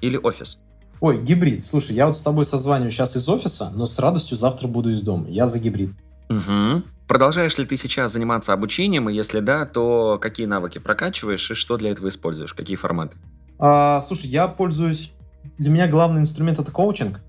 или 0.00 0.16
офис? 0.16 0.60
Ой, 1.00 1.20
гибрид. 1.20 1.62
Слушай, 1.62 1.96
я 1.96 2.06
вот 2.06 2.16
с 2.16 2.22
тобой 2.22 2.44
созваниваю 2.44 2.90
сейчас 2.90 3.16
из 3.16 3.28
офиса, 3.28 3.70
но 3.74 3.86
с 3.86 3.98
радостью 3.98 4.36
завтра 4.36 4.68
буду 4.68 4.90
из 4.90 5.02
дома. 5.02 5.28
Я 5.28 5.46
за 5.46 5.58
гибрид. 5.58 5.90
Угу. 6.28 6.82
Продолжаешь 7.06 7.56
ли 7.58 7.66
ты 7.66 7.76
сейчас 7.76 8.12
заниматься 8.12 8.52
обучением, 8.52 9.10
и 9.10 9.14
если 9.14 9.40
да, 9.40 9.66
то 9.66 10.18
какие 10.20 10.46
навыки 10.46 10.78
прокачиваешь 10.78 11.50
и 11.50 11.54
что 11.54 11.76
для 11.76 11.90
этого 11.90 12.08
используешь, 12.08 12.54
какие 12.54 12.76
форматы? 12.76 13.16
А, 13.58 14.00
слушай, 14.00 14.26
я 14.26 14.48
пользуюсь... 14.48 15.12
Для 15.58 15.70
меня 15.70 15.86
главный 15.88 16.22
инструмент 16.22 16.58
это 16.58 16.70
коучинг 16.70 17.20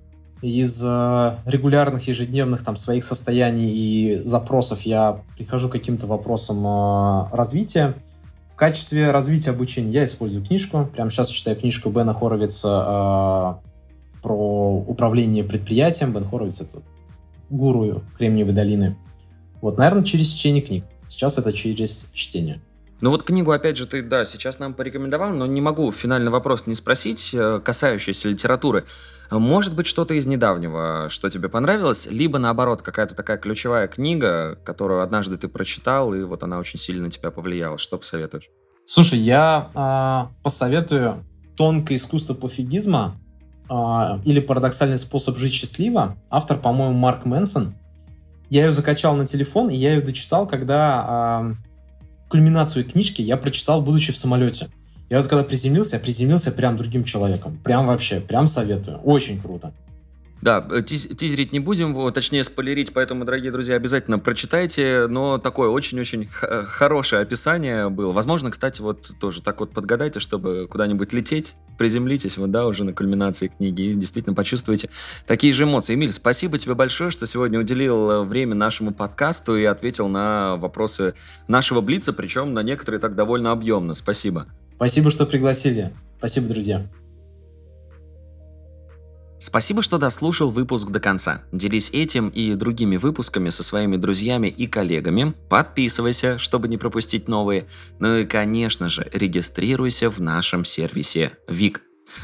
из 0.41 0.81
э, 0.83 1.35
регулярных 1.45 2.07
ежедневных 2.07 2.63
там 2.63 2.77
своих 2.77 3.03
состояний 3.03 3.71
и 3.71 4.21
запросов 4.23 4.81
я 4.81 5.21
прихожу 5.37 5.69
к 5.69 5.73
каким-то 5.73 6.07
вопросам 6.07 6.65
э, 6.65 7.35
развития. 7.35 7.93
В 8.53 8.55
качестве 8.55 9.11
развития 9.11 9.49
обучения 9.49 9.91
я 9.91 10.05
использую 10.05 10.45
книжку. 10.45 10.87
Прямо 10.93 11.11
сейчас 11.11 11.29
читаю 11.29 11.57
книжку 11.57 11.89
Бена 11.89 12.13
Хоровица 12.13 13.59
э, 13.61 14.21
про 14.21 14.83
управление 14.87 15.43
предприятием. 15.43 16.13
Бен 16.13 16.25
Хоровиц— 16.25 16.61
это 16.61 16.81
гуру 17.49 18.03
Кремниевой 18.17 18.53
долины. 18.53 18.97
Вот, 19.61 19.77
наверное, 19.77 20.03
через 20.03 20.27
чтение 20.27 20.61
книг. 20.61 20.85
Сейчас 21.09 21.37
это 21.37 21.53
через 21.53 22.09
чтение. 22.13 22.61
Ну 23.01 23.09
вот 23.09 23.23
книгу, 23.23 23.51
опять 23.51 23.77
же, 23.77 23.87
ты, 23.87 24.01
да, 24.01 24.25
сейчас 24.25 24.57
нам 24.59 24.73
порекомендовал, 24.73 25.31
но 25.31 25.45
не 25.45 25.61
могу 25.61 25.91
финальный 25.91 26.31
вопрос 26.31 26.65
не 26.65 26.75
спросить, 26.75 27.31
э, 27.33 27.59
касающийся 27.63 28.29
литературы. 28.29 28.85
Может 29.29 29.75
быть, 29.75 29.85
что-то 29.85 30.13
из 30.13 30.25
недавнего, 30.25 31.07
что 31.09 31.29
тебе 31.29 31.49
понравилось, 31.49 32.07
либо, 32.09 32.39
наоборот, 32.39 32.81
какая-то 32.81 33.15
такая 33.15 33.37
ключевая 33.37 33.87
книга, 33.87 34.57
которую 34.63 35.01
однажды 35.01 35.37
ты 35.37 35.47
прочитал, 35.47 36.13
и 36.13 36.23
вот 36.23 36.43
она 36.43 36.57
очень 36.57 36.79
сильно 36.79 37.05
на 37.05 37.11
тебя 37.11 37.31
повлияла. 37.31 37.77
Что 37.77 37.97
посоветуешь? 37.97 38.49
Слушай, 38.85 39.19
я 39.19 39.69
э, 39.73 40.43
посоветую 40.43 41.25
«Тонкое 41.57 41.97
искусство 41.97 42.33
пофигизма» 42.33 43.19
или 43.69 44.39
«Парадоксальный 44.39 44.97
способ 44.97 45.37
жить 45.37 45.53
счастливо». 45.53 46.15
Автор, 46.29 46.57
по-моему, 46.57 46.97
Марк 46.97 47.25
Мэнсон. 47.25 47.73
Я 48.49 48.65
ее 48.65 48.71
закачал 48.71 49.15
на 49.15 49.25
телефон, 49.25 49.69
и 49.69 49.75
я 49.75 49.95
ее 49.95 50.01
дочитал, 50.01 50.47
когда 50.47 51.51
э, 51.51 51.55
кульминацию 52.29 52.85
книжки 52.85 53.21
я 53.21 53.37
прочитал, 53.37 53.81
будучи 53.81 54.11
в 54.11 54.17
самолете. 54.17 54.67
Я 55.09 55.19
вот 55.19 55.27
когда 55.27 55.43
приземлился, 55.43 55.95
я 55.95 55.99
приземлился 55.99 56.51
прям 56.51 56.77
другим 56.77 57.03
человеком. 57.03 57.57
Прям 57.63 57.87
вообще, 57.87 58.19
прям 58.19 58.47
советую. 58.47 58.97
Очень 58.99 59.39
круто. 59.39 59.71
Да, 60.41 60.67
э, 60.69 60.81
тиз 60.83 61.07
тизерить 61.17 61.53
не 61.53 61.59
будем, 61.59 62.11
точнее 62.11 62.43
спойлерить, 62.43 62.93
поэтому, 62.93 63.25
дорогие 63.25 63.51
друзья, 63.51 63.75
обязательно 63.75 64.19
прочитайте, 64.19 65.07
но 65.07 65.37
такое 65.37 65.69
очень-очень 65.69 66.27
хорошее 66.27 67.21
описание 67.21 67.89
было. 67.89 68.11
Возможно, 68.11 68.51
кстати, 68.51 68.81
вот 68.81 69.11
тоже 69.19 69.41
так 69.41 69.59
вот 69.59 69.71
подгадайте, 69.71 70.19
чтобы 70.19 70.67
куда-нибудь 70.69 71.13
лететь, 71.13 71.55
приземлитесь 71.77 72.37
вот, 72.37 72.51
да, 72.51 72.67
уже 72.67 72.83
на 72.83 72.93
кульминации 72.93 73.47
книги 73.47 73.81
и 73.81 73.95
действительно 73.95 74.35
почувствуете 74.35 74.89
такие 75.25 75.53
же 75.53 75.63
эмоции. 75.63 75.95
Эмиль, 75.95 76.11
спасибо 76.11 76.57
тебе 76.57 76.75
большое, 76.75 77.09
что 77.09 77.25
сегодня 77.25 77.59
уделил 77.59 78.11
э, 78.11 78.23
время 78.23 78.55
нашему 78.55 78.93
подкасту 78.93 79.55
и 79.55 79.63
ответил 79.63 80.07
на 80.07 80.57
вопросы 80.57 81.15
нашего 81.47 81.81
Блица, 81.81 82.13
причем 82.13 82.53
на 82.53 82.63
некоторые 82.63 82.99
так 82.99 83.15
довольно 83.15 83.51
объемно. 83.51 83.93
Спасибо. 83.93 84.47
Спасибо, 84.75 85.09
что 85.11 85.25
пригласили. 85.25 85.93
Спасибо, 86.17 86.47
друзья. 86.47 86.85
Спасибо, 89.37 89.81
что 89.81 89.97
дослушал 89.97 90.49
выпуск 90.49 90.89
до 90.89 90.99
конца. 90.99 91.43
Делись 91.51 91.89
этим 91.91 92.29
и 92.29 92.53
другими 92.55 92.97
выпусками 92.97 93.49
со 93.49 93.63
своими 93.63 93.97
друзьями 93.97 94.47
и 94.47 94.65
коллегами. 94.65 95.33
Подписывайся, 95.49 96.37
чтобы 96.37 96.67
не 96.67 96.77
пропустить 96.77 97.27
новые. 97.27 97.67
Ну 97.99 98.17
и, 98.17 98.25
конечно 98.25 98.89
же, 98.89 99.09
регистрируйся 99.13 100.09
в 100.09 100.19
нашем 100.19 100.63
сервисе 100.63 101.33
ВИК. 101.47 101.81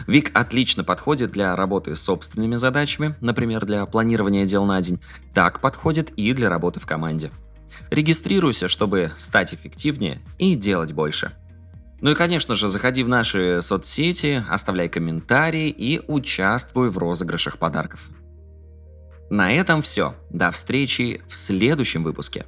ВИК 0.07 0.31
отлично 0.33 0.83
подходит 0.83 1.31
для 1.31 1.55
работы 1.55 1.95
с 1.95 2.01
собственными 2.01 2.55
задачами, 2.55 3.15
например, 3.19 3.65
для 3.65 3.85
планирования 3.85 4.45
дел 4.45 4.65
на 4.65 4.81
день. 4.81 5.01
Так 5.33 5.59
подходит 5.59 6.11
и 6.11 6.31
для 6.33 6.49
работы 6.49 6.79
в 6.79 6.85
команде. 6.85 7.31
Регистрируйся, 7.89 8.67
чтобы 8.67 9.11
стать 9.17 9.53
эффективнее 9.53 10.21
и 10.37 10.55
делать 10.55 10.93
больше. 10.93 11.33
Ну 12.01 12.11
и, 12.11 12.15
конечно 12.15 12.55
же, 12.55 12.69
заходи 12.69 13.03
в 13.03 13.07
наши 13.07 13.61
соцсети, 13.61 14.43
оставляй 14.49 14.89
комментарии 14.89 15.69
и 15.69 16.01
участвуй 16.07 16.89
в 16.89 16.97
розыгрышах 16.97 17.57
подарков. 17.59 18.09
На 19.29 19.53
этом 19.53 19.81
все. 19.81 20.15
До 20.29 20.51
встречи 20.51 21.21
в 21.29 21.35
следующем 21.35 22.03
выпуске. 22.03 22.45